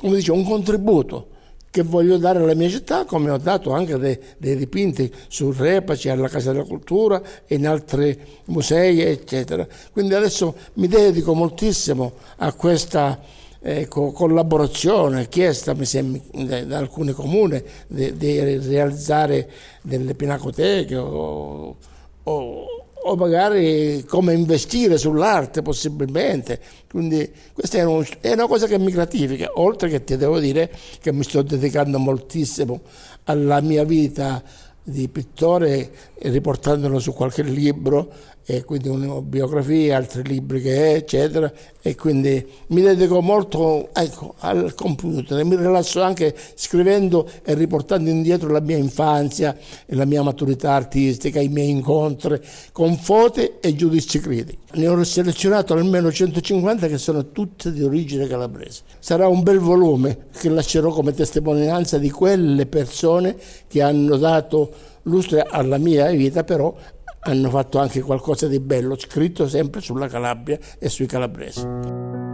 dice, 0.00 0.32
un, 0.32 0.44
contributo 0.44 1.28
che 1.70 1.82
voglio 1.82 2.16
dare 2.16 2.38
alla 2.38 2.54
mia 2.54 2.68
città, 2.68 3.04
come 3.04 3.30
ho 3.30 3.38
dato 3.38 3.72
anche 3.72 3.96
dei, 3.98 4.18
dei 4.38 4.56
dipinti 4.56 5.12
sul 5.28 5.54
Repaci, 5.54 6.08
alla 6.08 6.28
Casa 6.28 6.52
della 6.52 6.64
Cultura 6.64 7.20
e 7.46 7.54
in 7.54 7.66
altri 7.66 8.18
musei, 8.46 9.00
eccetera. 9.00 9.66
Quindi 9.92 10.14
adesso 10.14 10.54
mi 10.74 10.88
dedico 10.88 11.34
moltissimo 11.34 12.12
a 12.36 12.52
questa 12.54 13.20
ecco, 13.60 14.12
collaborazione 14.12 15.28
chiesta 15.28 15.74
sembra, 15.84 16.64
da 16.64 16.78
alcuni 16.78 17.12
comuni 17.12 17.60
di, 17.88 18.16
di 18.16 18.38
realizzare 18.38 19.50
delle 19.82 20.14
pinacoteche 20.14 20.96
o, 20.96 21.76
o, 22.22 22.66
o, 23.08 23.16
magari 23.16 24.04
come 24.06 24.34
investire 24.34 24.98
sull'arte 24.98 25.62
possibilmente. 25.62 26.60
Quindi 26.88 27.30
questa 27.52 27.78
è, 27.78 27.84
un, 27.84 28.04
è 28.20 28.32
una 28.32 28.46
cosa 28.46 28.66
che 28.66 28.78
mi 28.78 28.90
gratifica, 28.90 29.50
oltre 29.54 29.88
che 29.88 30.04
ti 30.04 30.16
devo 30.16 30.38
dire 30.38 30.70
che 31.00 31.12
mi 31.12 31.22
sto 31.22 31.42
dedicando 31.42 31.98
moltissimo 31.98 32.80
alla 33.24 33.60
mia 33.60 33.84
vita 33.84 34.42
di 34.82 35.08
pittore 35.08 35.90
riportandolo 36.18 37.00
su 37.00 37.12
qualche 37.12 37.42
libro 37.42 38.12
e 38.48 38.62
quindi 38.62 38.86
una 38.86 39.20
biografia, 39.20 39.96
altri 39.96 40.22
libri 40.22 40.62
che 40.62 40.92
è, 40.92 40.94
eccetera, 40.94 41.52
e 41.82 41.96
quindi 41.96 42.46
mi 42.68 42.80
dedico 42.80 43.20
molto 43.20 43.88
ecco, 43.92 44.34
al 44.38 44.72
computer, 44.74 45.44
mi 45.44 45.56
rilasso 45.56 46.00
anche 46.00 46.32
scrivendo 46.54 47.28
e 47.42 47.54
riportando 47.54 48.08
indietro 48.08 48.48
la 48.48 48.60
mia 48.60 48.76
infanzia 48.76 49.56
e 49.84 49.96
la 49.96 50.04
mia 50.04 50.22
maturità 50.22 50.74
artistica, 50.74 51.40
i 51.40 51.48
miei 51.48 51.70
incontri 51.70 52.40
con 52.70 52.96
foto 52.96 53.60
e 53.60 53.74
giudizi 53.74 54.20
critici. 54.20 54.58
Ne 54.74 54.86
ho 54.86 55.02
selezionato 55.02 55.72
almeno 55.72 56.12
150 56.12 56.86
che 56.86 56.98
sono 56.98 57.32
tutte 57.32 57.72
di 57.72 57.82
origine 57.82 58.28
calabrese. 58.28 58.82
Sarà 59.00 59.26
un 59.26 59.42
bel 59.42 59.58
volume 59.58 60.26
che 60.38 60.50
lascerò 60.50 60.90
come 60.90 61.12
testimonianza 61.12 61.98
di 61.98 62.10
quelle 62.10 62.66
persone 62.66 63.36
che 63.66 63.82
hanno 63.82 64.16
dato 64.16 64.94
lustre 65.06 65.42
alla 65.42 65.78
mia 65.78 66.10
vita, 66.10 66.44
però 66.44 66.74
hanno 67.20 67.50
fatto 67.50 67.78
anche 67.78 68.00
qualcosa 68.00 68.46
di 68.46 68.60
bello, 68.60 68.96
scritto 68.96 69.48
sempre 69.48 69.80
sulla 69.80 70.08
Calabria 70.08 70.58
e 70.78 70.88
sui 70.88 71.06
calabresi. 71.06 72.25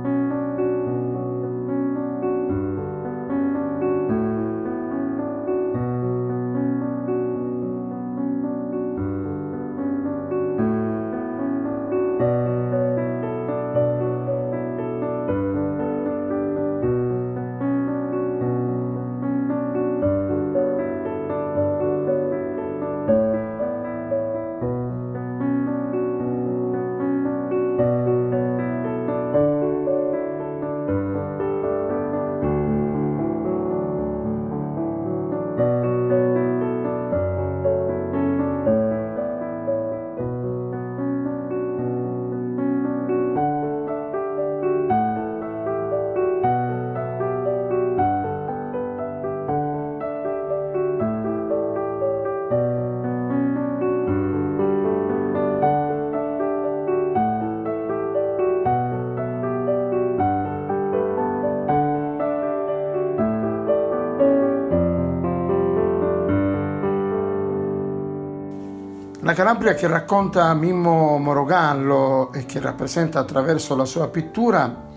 La 69.32 69.38
Calabria 69.38 69.72
che 69.72 69.86
racconta 69.86 70.52
Mimmo 70.52 71.16
Morogallo 71.16 72.34
e 72.34 72.44
che 72.44 72.60
rappresenta 72.60 73.18
attraverso 73.18 73.74
la 73.74 73.86
sua 73.86 74.08
pittura 74.08 74.90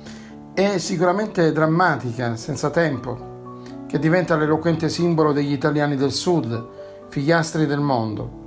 è 0.54 0.78
sicuramente 0.78 1.54
drammatica, 1.54 2.36
senza 2.36 2.69
tempo, 2.69 3.54
che 3.88 3.98
diventa 3.98 4.36
l'eloquente 4.36 4.89
simbolo 4.89 5.32
degli 5.32 5.54
italiani 5.54 5.95
del 5.95 6.12
sud, 6.12 6.67
figliastri 7.08 7.65
del 7.65 7.80
mondo. 7.80 8.43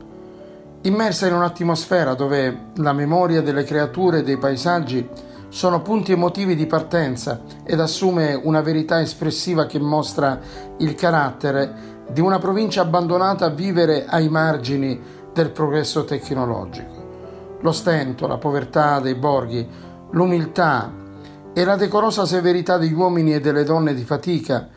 Immersa 0.83 1.27
in 1.27 1.33
un'atmosfera 1.33 2.13
dove 2.13 2.67
la 2.75 2.93
memoria 2.93 3.41
delle 3.41 3.65
creature 3.65 4.19
e 4.19 4.23
dei 4.23 4.37
paesaggi 4.37 5.09
sono 5.49 5.81
punti 5.81 6.13
emotivi 6.13 6.55
di 6.55 6.67
partenza 6.67 7.41
ed 7.65 7.81
assume 7.81 8.35
una 8.35 8.61
verità 8.61 9.01
espressiva 9.01 9.65
che 9.65 9.79
mostra 9.79 10.39
il 10.77 10.95
carattere 10.95 11.97
di 12.11 12.21
una 12.21 12.39
provincia 12.39 12.83
abbandonata 12.83 13.47
a 13.47 13.51
vivere 13.51 14.05
ai 14.07 14.29
margini 14.29 15.17
del 15.39 15.51
progresso 15.53 16.05
tecnologico. 16.05 17.59
Lo 17.61 17.71
stento, 17.71 18.27
la 18.27 18.39
povertà 18.39 18.99
dei 18.99 19.15
borghi, 19.15 19.65
l'umiltà 20.11 20.93
e 21.53 21.65
la 21.65 21.77
decorosa 21.77 22.27
severità 22.27 22.77
degli 22.77 22.93
uomini 22.93 23.35
e 23.35 23.41
delle 23.41 23.63
donne 23.63 23.95
di 23.95 24.03
fatica 24.03 24.69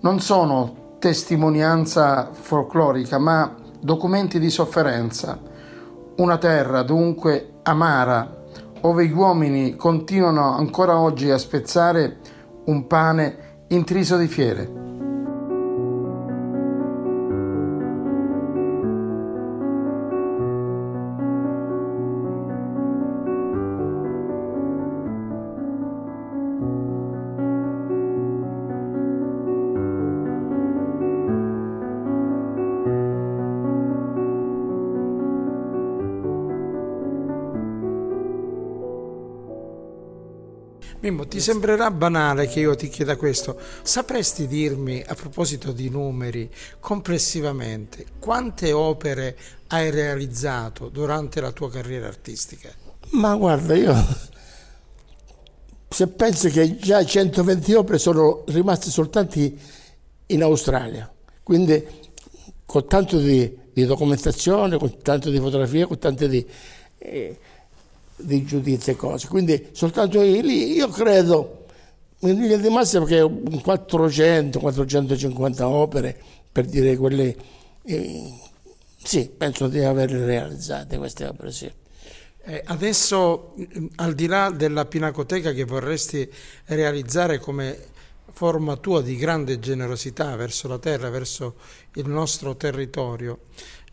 non 0.00 0.20
sono 0.20 0.94
testimonianza 1.00 2.28
folclorica, 2.30 3.18
ma 3.18 3.52
documenti 3.80 4.38
di 4.38 4.50
sofferenza. 4.50 5.36
Una 6.18 6.38
terra 6.38 6.82
dunque 6.82 7.54
amara, 7.64 8.44
ove 8.82 9.04
gli 9.04 9.12
uomini 9.12 9.74
continuano 9.74 10.54
ancora 10.54 11.00
oggi 11.00 11.28
a 11.28 11.38
spezzare 11.38 12.18
un 12.66 12.86
pane 12.86 13.64
intriso 13.68 14.16
di 14.16 14.28
fiere. 14.28 14.87
Ti 41.28 41.40
sembrerà 41.40 41.90
banale 41.90 42.46
che 42.46 42.60
io 42.60 42.74
ti 42.74 42.88
chieda 42.88 43.16
questo. 43.16 43.58
Sapresti 43.82 44.46
dirmi, 44.46 45.02
a 45.06 45.14
proposito 45.14 45.72
di 45.72 45.88
numeri, 45.88 46.50
complessivamente, 46.80 48.06
quante 48.18 48.72
opere 48.72 49.36
hai 49.68 49.90
realizzato 49.90 50.88
durante 50.88 51.40
la 51.40 51.52
tua 51.52 51.70
carriera 51.70 52.06
artistica? 52.06 52.70
Ma 53.10 53.34
guarda, 53.36 53.74
io 53.74 53.94
se 55.88 56.06
penso 56.08 56.48
che 56.48 56.76
già 56.76 57.04
120 57.04 57.72
opere 57.74 57.98
sono 57.98 58.44
rimaste 58.48 58.90
soltanto 58.90 59.40
in 60.26 60.42
Australia, 60.42 61.10
quindi 61.42 61.82
con 62.66 62.86
tanto 62.86 63.18
di, 63.18 63.56
di 63.72 63.86
documentazione, 63.86 64.76
con 64.76 64.98
tanto 65.00 65.30
di 65.30 65.38
fotografie, 65.38 65.86
con 65.86 65.98
tante 65.98 66.28
di... 66.28 66.46
Eh, 66.98 67.38
di 68.18 68.44
giudizi 68.44 68.90
e 68.90 68.96
cose. 68.96 69.28
Quindi 69.28 69.68
soltanto 69.72 70.20
lì 70.20 70.72
io 70.72 70.88
credo 70.88 71.66
in 72.20 72.40
linea 72.40 72.56
di 72.56 72.68
massima 72.68 73.04
che 73.04 73.28
400, 73.62 74.58
450 74.58 75.68
opere, 75.68 76.20
per 76.50 76.64
dire 76.66 76.96
quelle, 76.96 77.36
eh, 77.84 78.34
sì, 79.02 79.30
penso 79.36 79.68
di 79.68 79.80
averle 79.80 80.24
realizzate 80.24 80.98
queste 80.98 81.26
opere, 81.26 81.52
sì. 81.52 81.70
Eh, 82.44 82.62
adesso, 82.66 83.54
al 83.96 84.14
di 84.14 84.26
là 84.26 84.50
della 84.50 84.86
pinacoteca 84.86 85.52
che 85.52 85.64
vorresti 85.64 86.28
realizzare 86.66 87.38
come 87.38 87.96
forma 88.32 88.76
tua 88.76 89.02
di 89.02 89.16
grande 89.16 89.58
generosità 89.58 90.34
verso 90.36 90.66
la 90.68 90.78
terra, 90.78 91.10
verso 91.10 91.56
il 91.94 92.08
nostro 92.08 92.56
territorio, 92.56 93.40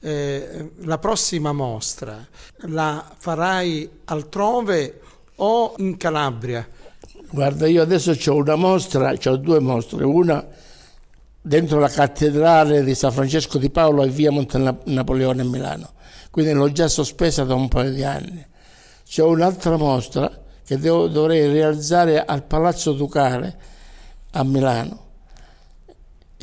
eh, 0.05 0.69
la 0.81 0.99
prossima 0.99 1.51
mostra 1.51 2.27
la 2.67 3.03
farai 3.17 3.89
altrove 4.05 5.01
o 5.37 5.73
in 5.77 5.97
Calabria? 5.97 6.67
Guarda, 7.31 7.65
io 7.65 7.81
adesso 7.81 8.15
ho 8.29 8.35
una 8.35 8.55
mostra, 8.55 9.15
ho 9.25 9.35
due 9.37 9.59
mostre, 9.59 10.05
una 10.05 10.45
dentro 11.41 11.79
la 11.79 11.89
cattedrale 11.89 12.83
di 12.83 12.93
San 12.93 13.11
Francesco 13.11 13.57
di 13.57 13.71
Paolo 13.71 14.03
e 14.03 14.09
via 14.09 14.29
Monte 14.29 14.77
Napoleone 14.83 15.41
a 15.41 15.45
Milano, 15.45 15.93
quindi 16.29 16.53
l'ho 16.53 16.71
già 16.71 16.87
sospesa 16.87 17.43
da 17.43 17.55
un 17.55 17.67
paio 17.67 17.91
di 17.91 18.03
anni. 18.03 18.45
C'è 19.07 19.23
un'altra 19.23 19.75
mostra 19.75 20.31
che 20.63 20.77
devo, 20.77 21.07
dovrei 21.07 21.51
realizzare 21.51 22.23
al 22.23 22.43
Palazzo 22.43 22.93
Ducale 22.93 23.57
a 24.31 24.43
Milano 24.43 25.04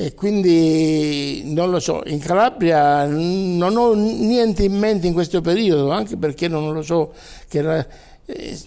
e 0.03 0.13
quindi 0.15 1.43
non 1.45 1.69
lo 1.69 1.79
so, 1.79 2.01
in 2.07 2.19
Calabria 2.19 3.05
non 3.05 3.77
ho 3.77 3.93
niente 3.93 4.63
in 4.63 4.77
mente 4.77 5.07
in 5.07 5.13
questo 5.13 5.39
periodo, 5.39 5.91
anche 5.91 6.17
perché 6.17 6.49
non 6.49 6.73
lo 6.73 6.81
so, 6.81 7.13
era, 7.49 7.87
eh, 8.25 8.59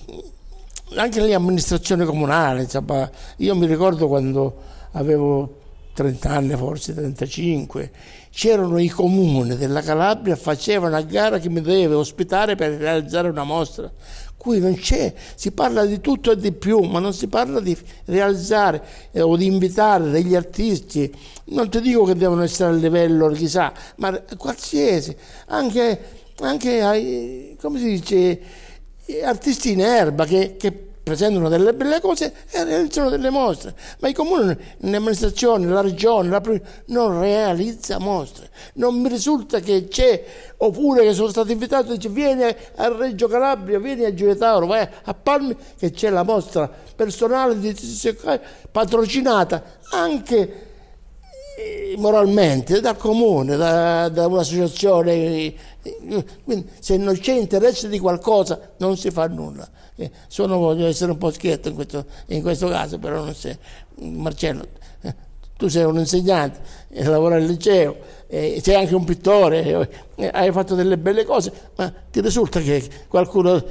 anche 0.95 1.21
l'amministrazione 1.21 2.07
comunale, 2.07 2.63
insomma, 2.63 3.11
io 3.37 3.55
mi 3.55 3.67
ricordo 3.67 4.09
quando 4.09 4.63
avevo 4.93 5.65
30 5.93 6.31
anni, 6.31 6.57
forse 6.57 6.95
35, 6.95 7.91
c'erano 8.31 8.79
i 8.79 8.89
comuni 8.89 9.57
della 9.57 9.83
Calabria, 9.83 10.37
facevano 10.37 10.97
a 10.97 11.03
gara 11.03 11.39
che 11.39 11.51
mi 11.51 11.61
doveva 11.61 11.99
ospitare 11.99 12.55
per 12.55 12.79
realizzare 12.79 13.29
una 13.29 13.45
mostra 13.45 13.93
qui 14.37 14.61
non 14.61 14.75
c'è, 14.75 15.13
si 15.35 15.51
parla 15.51 15.85
di 15.85 16.01
tutto 16.01 16.31
e 16.31 16.37
di 16.37 16.53
più, 16.53 16.81
ma 16.81 16.99
non 16.99 17.13
si 17.13 17.27
parla 17.27 17.61
di 17.61 17.77
realizzare 18.05 18.83
eh, 19.11 19.21
o 19.21 19.37
di 19.37 19.47
invitare 19.47 20.11
degli 20.11 20.35
artisti, 20.35 21.13
non 21.47 21.69
ti 21.69 21.81
dico 21.81 22.05
che 22.05 22.15
devono 22.15 22.43
essere 22.43 22.71
a 22.71 22.73
livello 22.75 23.29
chissà, 23.31 23.73
ma 23.97 24.23
qualsiasi, 24.37 25.17
anche, 25.47 26.01
anche 26.41 26.81
ai, 26.83 27.57
come 27.61 27.79
si 27.79 27.89
dice, 28.01 28.41
artisti 29.25 29.73
in 29.73 29.81
erba 29.81 30.25
che, 30.25 30.57
che 30.57 30.86
presentano 31.07 31.49
delle 31.49 31.73
belle 31.73 32.01
cose 32.01 32.35
e 32.51 32.65
realizzano 32.65 33.11
delle 33.11 33.31
mostre, 33.31 33.77
ma 34.01 34.09
i 34.09 34.13
comuni, 34.13 34.57
l'amministrazione, 34.79 35.65
la 35.69 35.81
regione, 35.81 36.31
la 36.31 36.43
non 36.87 37.21
realizza 37.21 38.01
mostre. 38.01 38.51
Non 38.73 39.01
mi 39.01 39.09
risulta 39.09 39.61
che 39.61 39.87
c'è, 39.87 40.25
oppure 40.57 41.05
che 41.05 41.15
sono 41.15 41.29
stato 41.29 41.53
invitato, 41.53 41.95
dice 41.95 42.09
vieni 42.09 42.43
a 42.43 42.89
Reggio 42.89 43.29
Calabria, 43.29 43.79
vieni 43.79 44.05
a 44.05 44.13
Giulietauro, 44.13 44.67
vai 44.67 44.85
a 45.05 45.15
Palmi, 45.15 45.57
che 45.79 45.93
c'è 45.93 46.11
la 46.11 46.25
mostra 46.25 46.69
personale 46.97 47.57
di, 47.57 47.73
patrocinata 48.73 49.63
anche 49.91 50.67
eh, 51.57 51.95
moralmente 51.99 52.81
dal 52.81 52.97
comune, 52.97 53.55
da, 53.55 54.09
da 54.09 54.27
un'associazione. 54.27 55.55
Quindi 56.43 56.69
se 56.81 56.97
non 56.97 57.17
c'è 57.17 57.35
interesse 57.35 57.89
di 57.89 58.01
qualcosa 58.01 58.73
non 58.79 58.97
si 58.97 59.13
fa 59.13 59.29
nulla. 59.29 59.71
Eh, 59.97 60.11
sono, 60.29 60.59
voglio 60.59 60.87
essere 60.87 61.13
un 61.13 61.19
po' 61.19 61.31
schietto 61.31 61.69
in 61.69 61.75
questo, 61.75 62.05
in 62.27 62.43
questo 62.43 62.69
caso, 62.69 62.99
però 62.99 63.25
non 63.25 63.35
sei. 63.35 63.57
Marcello, 63.99 64.67
eh, 65.01 65.15
tu 65.57 65.69
sei 65.69 65.85
un 65.85 65.99
insegnante, 65.99 66.61
eh, 66.91 67.05
lavori 67.05 67.37
al 67.37 67.45
liceo, 67.45 67.97
eh, 68.27 68.61
sei 68.63 68.75
anche 68.75 68.95
un 68.95 69.05
pittore, 69.05 70.05
hai 70.33 70.53
fatto 70.53 70.75
delle 70.75 70.99
belle 70.99 71.25
cose, 71.25 71.51
ma 71.77 71.91
ti 72.11 72.21
risulta 72.21 72.61
che 72.61 72.87
qualcuno 73.09 73.63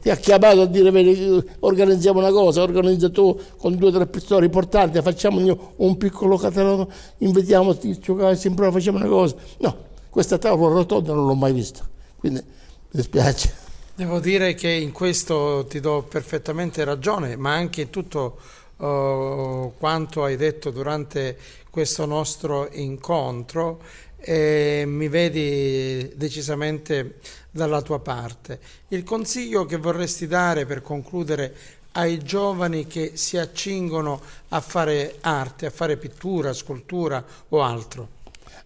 ti 0.00 0.08
ha 0.08 0.16
chiamato 0.16 0.62
a 0.62 0.66
dire 0.66 1.44
organizziamo 1.60 2.18
una 2.18 2.30
cosa, 2.30 2.62
organizza 2.62 3.10
tu 3.10 3.38
con 3.58 3.76
due 3.76 3.88
o 3.88 3.92
tre 3.92 4.06
pittori 4.06 4.46
importanti, 4.46 5.02
facciamo 5.02 5.74
un 5.76 5.96
piccolo 5.98 6.38
catalogo, 6.38 6.90
invitiamo 7.18 7.72
a 7.72 7.76
giocare 7.78 8.36
sempre, 8.36 8.70
facciamo 8.70 8.96
una 8.96 9.08
cosa. 9.08 9.34
No, 9.58 9.76
questa 10.08 10.38
tavola 10.38 10.76
rotonda 10.76 11.12
non 11.12 11.26
l'ho 11.26 11.34
mai 11.34 11.52
vista, 11.52 11.86
quindi 12.16 12.40
mi 12.40 12.88
dispiace. 12.88 13.63
Devo 13.96 14.18
dire 14.18 14.54
che 14.54 14.70
in 14.70 14.90
questo 14.90 15.66
ti 15.68 15.78
do 15.78 16.02
perfettamente 16.02 16.82
ragione, 16.82 17.36
ma 17.36 17.54
anche 17.54 17.82
in 17.82 17.90
tutto 17.90 18.40
uh, 18.78 19.72
quanto 19.78 20.24
hai 20.24 20.34
detto 20.34 20.72
durante 20.72 21.38
questo 21.70 22.04
nostro 22.04 22.68
incontro 22.72 23.80
e 24.16 24.82
mi 24.84 25.06
vedi 25.06 26.10
decisamente 26.16 27.20
dalla 27.52 27.82
tua 27.82 28.00
parte. 28.00 28.58
Il 28.88 29.04
consiglio 29.04 29.64
che 29.64 29.76
vorresti 29.76 30.26
dare 30.26 30.66
per 30.66 30.82
concludere 30.82 31.54
ai 31.92 32.18
giovani 32.18 32.88
che 32.88 33.12
si 33.14 33.38
accingono 33.38 34.20
a 34.48 34.60
fare 34.60 35.18
arte, 35.20 35.66
a 35.66 35.70
fare 35.70 35.96
pittura, 35.98 36.52
scultura 36.52 37.24
o 37.50 37.62
altro? 37.62 38.13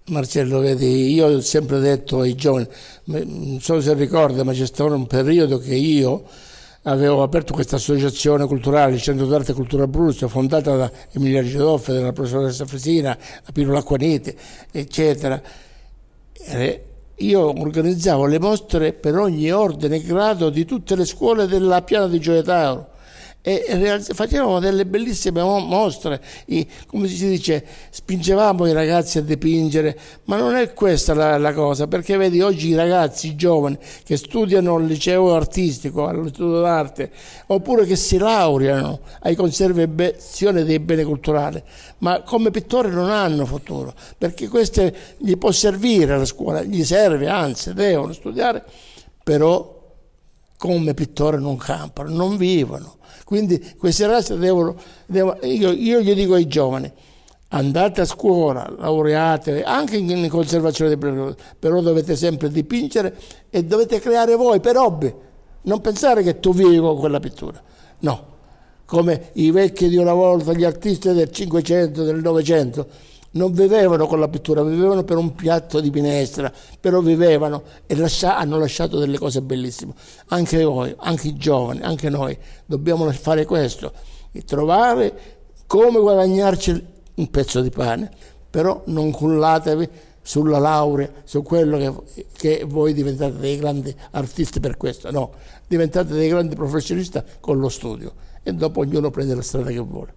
Marcello, 0.09 0.61
vedi, 0.61 1.13
io 1.13 1.27
ho 1.27 1.41
sempre 1.41 1.81
detto 1.81 2.21
ai 2.21 2.35
giovani, 2.35 2.67
non 3.05 3.59
so 3.61 3.81
se 3.81 3.93
ricorda, 3.95 4.43
ma 4.45 4.53
c'è 4.53 4.67
stato 4.67 4.95
un 4.95 5.07
periodo 5.07 5.59
che 5.59 5.75
io 5.75 6.25
avevo 6.83 7.23
aperto 7.23 7.53
questa 7.53 7.77
associazione 7.77 8.47
culturale, 8.47 8.95
il 8.95 9.01
Centro 9.01 9.27
d'Arte 9.27 9.53
e 9.53 9.55
Cultura 9.55 9.85
Abruzzo, 9.85 10.29
fondata 10.29 10.77
da 10.77 10.91
Emilia 11.13 11.43
Ridolfi, 11.43 11.93
dalla 11.93 12.13
professoressa 12.13 12.65
Fresina, 12.65 13.17
da 13.45 13.53
Pino 13.53 13.73
Lacquaniti, 13.73 14.35
eccetera. 14.73 15.41
E 16.33 16.85
io 17.17 17.61
organizzavo 17.61 18.27
le 18.27 18.39
mostre 18.39 18.93
per 18.93 19.17
ogni 19.17 19.51
ordine 19.51 19.97
e 19.97 20.03
grado 20.03 20.51
di 20.51 20.65
tutte 20.65 20.97
le 20.97 21.05
scuole 21.05 21.47
della 21.47 21.83
piana 21.83 22.09
di 22.09 22.19
Gioia 22.19 22.43
Tauro 22.43 22.97
e 23.41 24.01
facevamo 24.12 24.59
delle 24.59 24.84
bellissime 24.84 25.43
mostre, 25.43 26.20
come 26.86 27.09
si 27.09 27.28
dice, 27.28 27.64
spingevamo 27.89 28.66
i 28.66 28.72
ragazzi 28.72 29.18
a 29.18 29.22
dipingere, 29.22 29.99
ma 30.24 30.36
non 30.36 30.57
è 30.57 30.74
questa 30.74 31.14
la, 31.14 31.39
la 31.39 31.55
cosa, 31.55 31.86
perché 31.86 32.16
vedi 32.16 32.43
oggi 32.43 32.68
i 32.68 32.74
ragazzi 32.74 33.28
i 33.28 33.36
giovani 33.36 33.78
che 34.05 34.16
studiano 34.16 34.74
al 34.74 34.84
liceo 34.84 35.32
artistico, 35.34 36.07
all'istituto 36.07 36.61
d'arte, 36.61 37.11
oppure 37.47 37.86
che 37.86 37.97
si 37.97 38.18
laureano 38.18 39.01
ai 39.20 39.34
conservazione 39.34 40.64
dei 40.64 40.80
beni 40.80 41.05
culturali, 41.05 41.62
ma 41.99 42.22
come 42.22 42.51
pittori 42.51 42.91
non 42.91 43.09
hanno 43.09 43.47
futuro, 43.47 43.95
perché 44.18 44.49
questo 44.49 44.91
gli 45.16 45.36
può 45.36 45.53
servire 45.53 46.14
alla 46.14 46.24
scuola, 46.26 46.62
gli 46.62 46.84
serve, 46.84 47.28
anzi 47.28 47.72
devono 47.72 48.12
studiare, 48.12 48.64
però 49.22 49.76
come 50.59 50.93
pittore 50.93 51.39
non 51.39 51.57
campano, 51.57 52.11
non 52.11 52.37
vivono. 52.37 52.97
Quindi 53.25 53.75
questi 53.79 54.03
ragazzi 54.05 54.37
devono, 54.37 54.75
devono 55.07 55.39
io, 55.43 55.71
io, 55.71 56.01
gli 56.01 56.15
dico 56.15 56.35
ai 56.35 56.47
giovani, 56.47 56.93
andate 57.51 58.01
a 58.01 58.05
scuola, 58.05 58.69
laureate, 58.79 59.63
anche 59.63 59.97
in 59.97 60.29
conservazione 60.29 60.91
dei 60.91 60.99
beni, 60.99 61.35
però 61.59 61.81
dovete 61.81 62.17
sempre 62.17 62.51
dipingere 62.51 63.17
e 63.49 63.65
dovete 63.65 64.01
creare 64.01 64.35
voi 64.35 64.61
per 64.61 64.77
hobby. 64.77 65.15
Non 65.63 65.81
pensare 65.81 66.23
che 66.23 66.41
tu 66.41 66.53
vivi 66.53 66.79
con 66.79 66.99
quella 66.99 67.21
pittura, 67.21 67.63
no. 68.01 68.37
Come 68.85 69.31
i 69.35 69.51
vecchi 69.51 69.89
di 69.89 69.97
una 69.97 70.15
volta, 70.15 70.55
gli 70.55 70.65
artisti 70.65 71.13
del 71.13 71.31
500, 71.31 72.03
del 72.03 72.17
900, 72.17 72.87
non 73.33 73.53
vivevano 73.53 74.07
con 74.07 74.20
la 74.20 74.29
pittura, 74.29 74.62
vivevano 74.62 75.05
per 75.05 75.16
un 75.16 75.35
piatto 75.35 75.81
di 75.81 75.91
minestra, 75.91 76.53
però 76.81 77.01
vivevano 77.01 77.62
e 77.87 77.95
lascia, 77.97 78.37
hanno 78.37 78.59
lasciato 78.59 78.99
delle 78.99 79.18
cose 79.18 79.43
bellissime. 79.43 79.93
Anche 80.29 80.62
voi, 80.64 80.95
anche 80.99 81.29
i 81.29 81.37
giovani, 81.37 81.81
anche 81.83 82.09
noi 82.09 82.37
dobbiamo 82.64 83.11
fare 83.12 83.45
questo, 83.45 83.93
trovare 84.45 85.37
come 85.66 86.01
guadagnarci 86.01 86.87
un 87.16 87.31
pezzo 87.31 87.61
di 87.61 87.70
pane, 87.70 88.11
però 88.49 88.83
non 88.87 89.11
cullatevi 89.11 89.89
sulla 90.22 90.59
laurea, 90.59 91.11
su 91.24 91.43
quello 91.43 91.79
che, 91.79 92.26
che 92.37 92.64
voi 92.66 92.93
diventate 92.93 93.39
dei 93.39 93.57
grandi 93.57 93.95
artisti 94.12 94.61
per 94.61 94.76
questo, 94.76 95.11
no, 95.11 95.33
diventate 95.66 96.12
dei 96.14 96.29
grandi 96.29 96.55
professionisti 96.55 97.20
con 97.41 97.59
lo 97.59 97.68
studio 97.68 98.12
e 98.43 98.53
dopo 98.53 98.81
ognuno 98.81 99.11
prende 99.11 99.35
la 99.35 99.43
strada 99.43 99.70
che 99.70 99.79
vuole. 99.79 100.14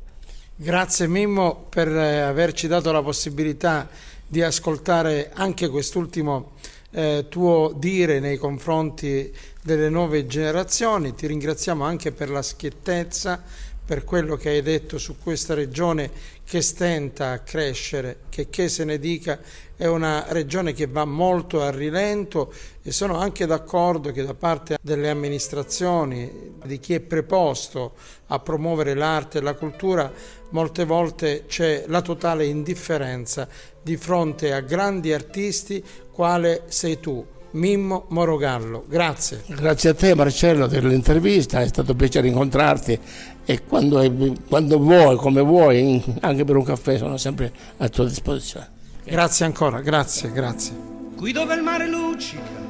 Grazie 0.61 1.07
Mimmo 1.07 1.65
per 1.69 1.87
eh, 1.87 2.19
averci 2.19 2.67
dato 2.67 2.91
la 2.91 3.01
possibilità 3.01 3.89
di 4.27 4.43
ascoltare 4.43 5.31
anche 5.33 5.69
quest'ultimo 5.69 6.51
eh, 6.91 7.25
tuo 7.29 7.73
dire 7.75 8.19
nei 8.19 8.37
confronti 8.37 9.33
delle 9.63 9.89
nuove 9.89 10.27
generazioni. 10.27 11.15
Ti 11.15 11.25
ringraziamo 11.25 11.83
anche 11.83 12.11
per 12.11 12.29
la 12.29 12.43
schiettezza, 12.43 13.41
per 13.83 14.03
quello 14.03 14.35
che 14.35 14.49
hai 14.49 14.61
detto 14.61 14.99
su 14.99 15.15
questa 15.17 15.55
regione 15.55 16.11
che 16.51 16.59
stenta 16.59 17.31
a 17.31 17.39
crescere, 17.39 18.23
che 18.27 18.49
che 18.49 18.67
se 18.67 18.83
ne 18.83 18.99
dica 18.99 19.39
è 19.77 19.85
una 19.85 20.25
regione 20.33 20.73
che 20.73 20.85
va 20.85 21.05
molto 21.05 21.61
a 21.61 21.71
rilento 21.71 22.53
e 22.81 22.91
sono 22.91 23.17
anche 23.17 23.45
d'accordo 23.45 24.11
che 24.11 24.25
da 24.25 24.33
parte 24.33 24.77
delle 24.81 25.09
amministrazioni, 25.09 26.57
di 26.65 26.77
chi 26.81 26.93
è 26.93 26.99
preposto 26.99 27.93
a 28.27 28.39
promuovere 28.39 28.95
l'arte 28.95 29.37
e 29.37 29.41
la 29.41 29.53
cultura, 29.53 30.11
molte 30.49 30.83
volte 30.83 31.45
c'è 31.47 31.85
la 31.87 32.01
totale 32.01 32.43
indifferenza 32.43 33.47
di 33.81 33.95
fronte 33.95 34.51
a 34.51 34.59
grandi 34.59 35.13
artisti 35.13 35.81
quale 36.11 36.63
sei 36.65 36.99
tu. 36.99 37.25
Mimmo 37.51 38.05
Morogallo, 38.09 38.85
grazie. 38.87 39.43
Grazie 39.47 39.89
a 39.89 39.93
te 39.93 40.15
Marcello 40.15 40.67
per 40.67 40.85
l'intervista, 40.85 41.61
è 41.61 41.67
stato 41.67 41.91
un 41.91 41.97
piacere 41.97 42.27
incontrarti 42.27 42.97
e 43.43 43.63
quando, 43.63 44.01
quando 44.47 44.79
vuoi, 44.79 45.17
come 45.17 45.41
vuoi, 45.41 46.01
anche 46.21 46.45
per 46.45 46.55
un 46.55 46.63
caffè 46.63 46.97
sono 46.97 47.17
sempre 47.17 47.51
a 47.77 47.89
tua 47.89 48.05
disposizione. 48.05 48.69
Grazie 49.03 49.45
ancora, 49.45 49.81
grazie, 49.81 50.31
grazie. 50.31 50.73
Qui 51.17 51.31
dove 51.33 51.55
il 51.55 51.61
mare 51.61 51.87
luccica 51.87 52.69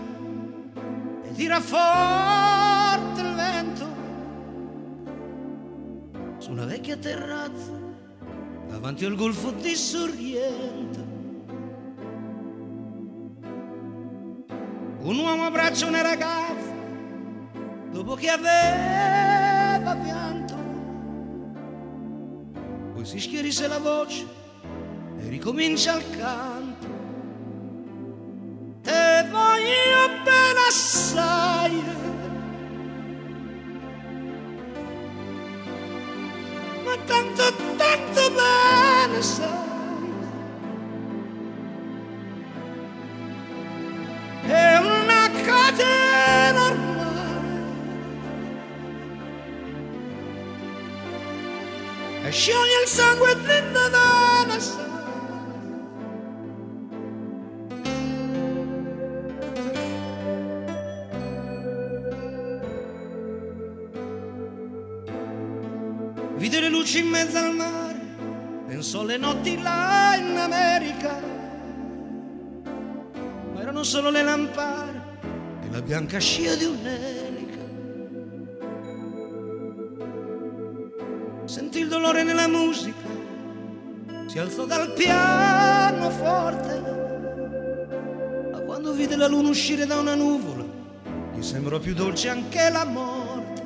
e 1.24 1.34
tira 1.36 1.60
forte 1.62 3.22
il 3.22 3.36
vento, 3.36 3.86
su 6.40 6.52
una 6.52 6.66
vecchia 6.66 6.98
terrazza 6.98 7.80
davanti 8.68 9.06
al 9.06 9.16
golfo 9.16 9.52
di 9.52 9.76
Sorrento. 9.76 10.91
Un 15.04 15.18
uomo 15.18 15.46
abbraccia 15.46 15.88
una 15.88 16.02
ragazza 16.02 16.72
dopo 17.90 18.14
che 18.14 18.30
aveva 18.30 19.96
pianto, 19.96 20.56
poi 22.94 23.04
si 23.04 23.20
schierisse 23.20 23.68
la 23.68 23.80
voce 23.80 24.28
e 25.18 25.28
ricomincia 25.28 25.98
il 25.98 26.04
canto. 26.18 26.88
Te 28.84 29.28
voglio 29.30 30.22
bene 30.24 30.60
assai. 30.68 31.84
Ma 36.84 36.96
tanto, 37.06 37.44
tanto 37.76 38.32
bene 38.32 39.22
sai. 39.22 39.71
E 52.32 52.34
scioglie 52.34 52.84
il 52.84 52.88
sangue 52.88 53.36
dentro 53.46 53.90
da 53.90 54.58
sai. 54.58 54.90
luci 66.70 67.00
in 67.00 67.08
mezzo 67.10 67.38
al 67.38 67.54
mare, 67.54 68.00
penso 68.66 69.02
alle 69.02 69.18
notti 69.18 69.62
là 69.62 70.16
in 70.16 70.38
America, 70.38 71.22
ma 73.54 73.62
erano 73.62 73.84
solo 73.84 74.10
le 74.10 74.24
lampare 74.24 75.20
e 75.64 75.70
la 75.70 75.82
bianca 75.82 76.18
scia 76.18 76.56
di 76.56 76.64
un'elica. 76.64 77.32
Sentì 77.32 77.41
dolore 82.02 82.24
nella 82.24 82.48
musica, 82.48 83.08
si 84.26 84.40
alzò 84.40 84.66
dal 84.66 84.92
piano 84.94 86.10
forte, 86.10 86.80
ma 88.52 88.60
quando 88.62 88.92
vide 88.94 89.16
la 89.16 89.28
luna 89.28 89.50
uscire 89.50 89.86
da 89.86 90.00
una 90.00 90.16
nuvola, 90.16 90.66
gli 91.36 91.44
sembrò 91.44 91.78
più 91.78 91.94
dolce 91.94 92.30
anche 92.30 92.70
la 92.72 92.86
morte. 92.86 93.60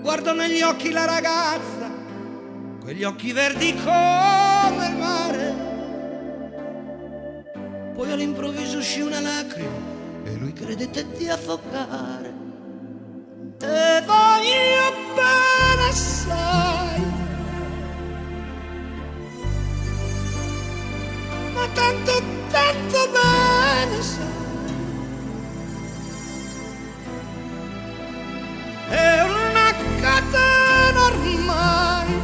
guardo 0.00 0.32
negli 0.32 0.62
occhi 0.62 0.90
la 0.90 1.04
ragazza, 1.04 1.90
quegli 2.80 3.04
occhi 3.04 3.32
verdi 3.32 3.74
come 3.74 4.86
il 4.86 4.96
mare. 4.96 5.66
Poi 7.94 8.10
all'improvviso 8.10 8.78
uscì 8.78 9.02
una 9.02 9.20
lacrima 9.20 9.68
e 10.24 10.34
lui 10.36 10.54
credette 10.54 11.06
di 11.18 11.28
affogare. 11.28 12.47
Te 13.58 14.02
voglio 14.06 14.86
bene 15.16 15.88
assai, 15.88 17.02
ma 21.54 21.66
tanto, 21.74 22.22
tanto 22.50 23.08
bene 23.10 24.02
sai. 24.02 24.36
catena 30.00 31.04
ormai. 31.04 32.20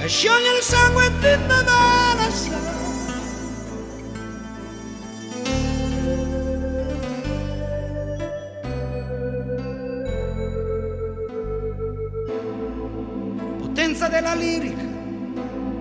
E 0.00 0.08
scioglie 0.08 0.56
il 0.56 0.62
sangue 0.62 1.10
di 1.20 1.36
Nevada 1.46 2.00
potenza 2.30 2.79
della 14.30 14.34
lirica 14.34 14.82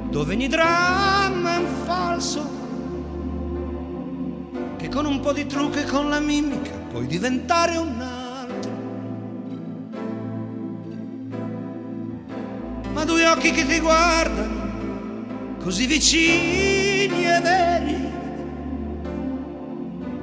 dove 0.09 0.33
ogni 0.33 0.47
dramma 0.47 1.55
è 1.55 1.57
un 1.57 1.67
falso 1.85 2.57
che 4.77 4.87
con 4.89 5.05
un 5.05 5.19
po' 5.19 5.33
di 5.33 5.45
trucco 5.45 5.77
e 5.77 5.83
con 5.83 6.09
la 6.09 6.19
mimica 6.19 6.71
puoi 6.89 7.05
diventare 7.05 7.77
un 7.77 8.01
altro. 8.01 8.71
Ma 12.91 13.03
due 13.03 13.27
occhi 13.27 13.51
che 13.51 13.65
ti 13.65 13.79
guardano, 13.79 15.57
così 15.59 15.85
vicini 15.85 17.25
e 17.25 17.39
veri, 17.41 17.95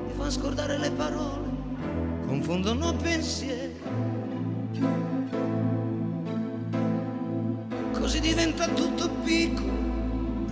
mi 0.06 0.12
fa 0.16 0.30
scordare 0.30 0.78
le 0.78 0.90
parole, 0.90 1.48
confondono 2.26 2.94
pensieri. 2.94 3.74
Così 8.06 8.20
diventa 8.20 8.68
tutto 8.68 9.10
piccolo, 9.24 9.72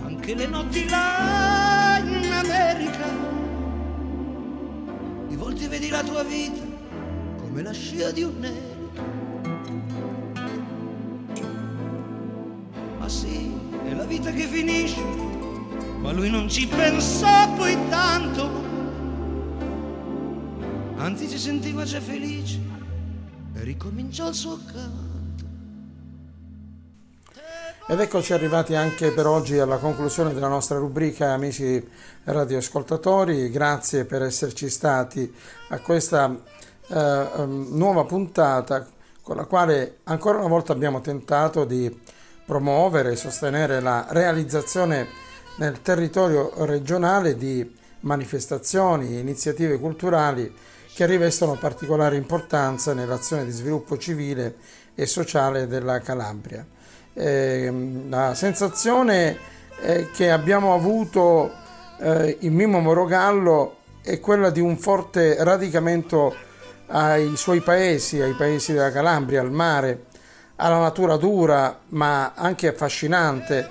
anche 0.03 0.35
le 0.35 0.45
notti 0.45 0.89
là 0.89 2.01
in 2.03 2.29
America. 2.29 3.05
Di 5.29 5.37
volte 5.37 5.69
vedi 5.69 5.87
la 5.87 6.03
tua 6.03 6.23
vita 6.23 6.61
come 7.37 7.61
la 7.61 7.71
scia 7.71 8.11
di 8.11 8.23
un 8.23 8.39
nero. 8.39 8.91
Ma 12.99 13.07
sì, 13.07 13.53
è 13.85 13.93
la 13.93 14.03
vita 14.03 14.31
che 14.31 14.47
finisce, 14.47 15.01
ma 16.01 16.11
lui 16.11 16.29
non 16.29 16.49
ci 16.49 16.67
pensa 16.67 17.47
poi 17.55 17.77
tanto. 17.87 18.49
Anzi 20.97 21.25
si 21.25 21.39
sentiva 21.39 21.85
già 21.85 22.01
felice 22.01 22.59
e 23.53 23.63
ricominciò 23.63 24.27
il 24.27 24.35
suo 24.35 24.59
canto. 24.65 25.14
Ed 27.87 27.99
eccoci 27.99 28.33
arrivati 28.33 28.73
anche 28.73 29.11
per 29.11 29.27
oggi 29.27 29.59
alla 29.59 29.77
conclusione 29.77 30.33
della 30.33 30.47
nostra 30.47 30.79
rubrica 30.79 31.33
amici 31.33 31.87
radioascoltatori, 32.23 33.51
grazie 33.51 34.05
per 34.05 34.23
esserci 34.23 34.71
stati 34.71 35.31
a 35.67 35.77
questa 35.77 36.35
eh, 36.87 37.45
nuova 37.45 38.03
puntata 38.05 38.87
con 39.21 39.35
la 39.35 39.45
quale 39.45 39.99
ancora 40.05 40.39
una 40.39 40.47
volta 40.47 40.73
abbiamo 40.73 40.99
tentato 40.99 41.63
di 41.63 41.95
promuovere 42.43 43.11
e 43.11 43.15
sostenere 43.15 43.79
la 43.81 44.07
realizzazione 44.09 45.07
nel 45.57 45.83
territorio 45.83 46.65
regionale 46.65 47.35
di 47.35 47.71
manifestazioni 47.99 49.15
e 49.15 49.19
iniziative 49.19 49.77
culturali 49.77 50.51
che 50.91 51.05
rivestono 51.05 51.55
particolare 51.55 52.15
importanza 52.15 52.95
nell'azione 52.95 53.45
di 53.45 53.51
sviluppo 53.51 53.95
civile 53.99 54.55
e 54.95 55.05
sociale 55.05 55.67
della 55.67 55.99
Calabria 55.99 56.65
la 57.17 58.33
sensazione 58.33 59.37
che 60.13 60.31
abbiamo 60.31 60.73
avuto 60.73 61.51
eh, 61.99 62.37
in 62.41 62.53
Mimmo 62.53 62.79
Morogallo 62.79 63.77
è 64.01 64.19
quella 64.19 64.49
di 64.49 64.59
un 64.59 64.77
forte 64.77 65.41
radicamento 65.43 66.35
ai 66.87 67.35
suoi 67.35 67.61
paesi, 67.61 68.21
ai 68.21 68.33
paesi 68.33 68.73
della 68.73 68.91
Calabria, 68.91 69.41
al 69.41 69.51
mare, 69.51 70.05
alla 70.57 70.79
natura 70.79 71.17
dura 71.17 71.79
ma 71.89 72.33
anche 72.35 72.67
affascinante 72.67 73.69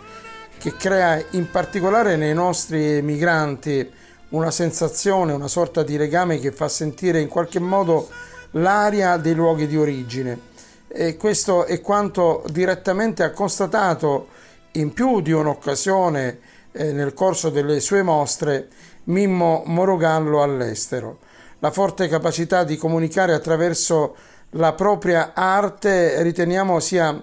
che 0.59 0.75
crea 0.77 1.23
in 1.33 1.51
particolare 1.51 2.17
nei 2.17 2.35
nostri 2.35 3.03
migranti 3.03 3.91
una 4.31 4.51
sensazione, 4.51 5.33
una 5.33 5.49
sorta 5.49 5.83
di 5.83 5.97
legame 5.97 6.39
che 6.39 6.51
fa 6.51 6.69
sentire 6.69 7.21
in 7.21 7.29
qualche 7.29 7.61
modo 7.61 8.09
l'aria 8.53 9.17
dei 9.17 9.35
luoghi 9.35 9.67
di 9.67 9.77
origine 9.77 10.53
e 10.97 11.17
questo 11.17 11.65
è 11.65 11.81
quanto 11.81 12.45
direttamente 12.51 13.25
ha 13.25 13.33
constatato 13.33 14.29
in 14.73 14.93
più 14.93 15.21
di 15.21 15.33
un'occasione 15.33 16.39
eh, 16.71 16.93
nel 16.93 17.15
corso 17.15 17.51
delle 17.51 17.81
sue 17.81 18.05
mostre 18.05 18.69
Mimmo 19.05 19.65
Morogallo 19.67 20.41
all'estero. 20.41 21.19
La 21.59 21.73
forte 21.73 22.07
capacità 22.07 22.63
di 22.63 22.77
comunicare 22.77 23.33
attraverso 23.33 24.15
la 24.51 24.73
propria 24.75 25.33
arte 25.35 26.23
riteniamo 26.23 26.79
sia 26.79 27.21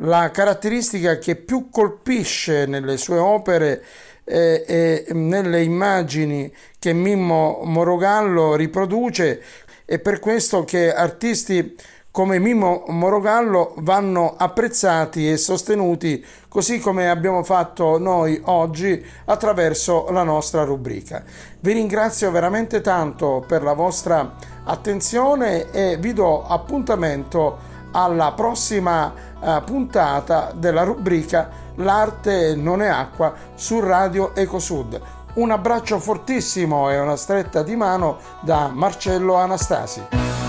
la 0.00 0.30
caratteristica 0.30 1.16
che 1.16 1.36
più 1.36 1.70
colpisce 1.70 2.66
nelle 2.66 2.98
sue 2.98 3.16
opere 3.16 3.82
eh, 4.24 4.62
e 4.66 5.06
nelle 5.14 5.62
immagini 5.62 6.52
che 6.78 6.92
Mimmo 6.92 7.62
Morogallo 7.64 8.56
riproduce 8.56 9.42
è 9.86 9.98
per 10.00 10.18
questo 10.18 10.64
che 10.64 10.92
artisti 10.92 11.74
come 12.16 12.38
Mimo 12.38 12.84
Morogallo 12.86 13.74
vanno 13.80 14.36
apprezzati 14.38 15.30
e 15.30 15.36
sostenuti 15.36 16.24
così 16.48 16.78
come 16.78 17.10
abbiamo 17.10 17.42
fatto 17.42 17.98
noi 17.98 18.40
oggi 18.46 19.04
attraverso 19.26 20.06
la 20.08 20.22
nostra 20.22 20.64
rubrica. 20.64 21.22
Vi 21.60 21.72
ringrazio 21.74 22.30
veramente 22.30 22.80
tanto 22.80 23.44
per 23.46 23.62
la 23.62 23.74
vostra 23.74 24.32
attenzione 24.64 25.70
e 25.70 25.98
vi 25.98 26.14
do 26.14 26.46
appuntamento 26.46 27.58
alla 27.92 28.32
prossima 28.32 29.12
uh, 29.38 29.62
puntata 29.62 30.52
della 30.56 30.84
rubrica 30.84 31.50
L'arte 31.74 32.56
non 32.56 32.80
è 32.80 32.88
acqua 32.88 33.34
su 33.56 33.78
Radio 33.80 34.34
Ecosud. 34.34 34.98
Un 35.34 35.50
abbraccio 35.50 35.98
fortissimo 35.98 36.88
e 36.88 36.98
una 36.98 37.16
stretta 37.16 37.62
di 37.62 37.76
mano 37.76 38.16
da 38.40 38.70
Marcello 38.72 39.34
Anastasi. 39.34 40.45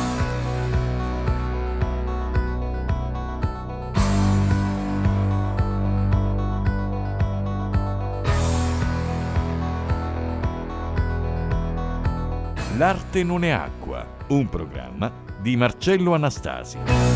L'arte 12.78 13.24
non 13.24 13.44
è 13.44 13.50
acqua, 13.50 14.06
un 14.28 14.48
programma 14.50 15.12
di 15.42 15.56
Marcello 15.56 16.14
Anastasi. 16.14 17.07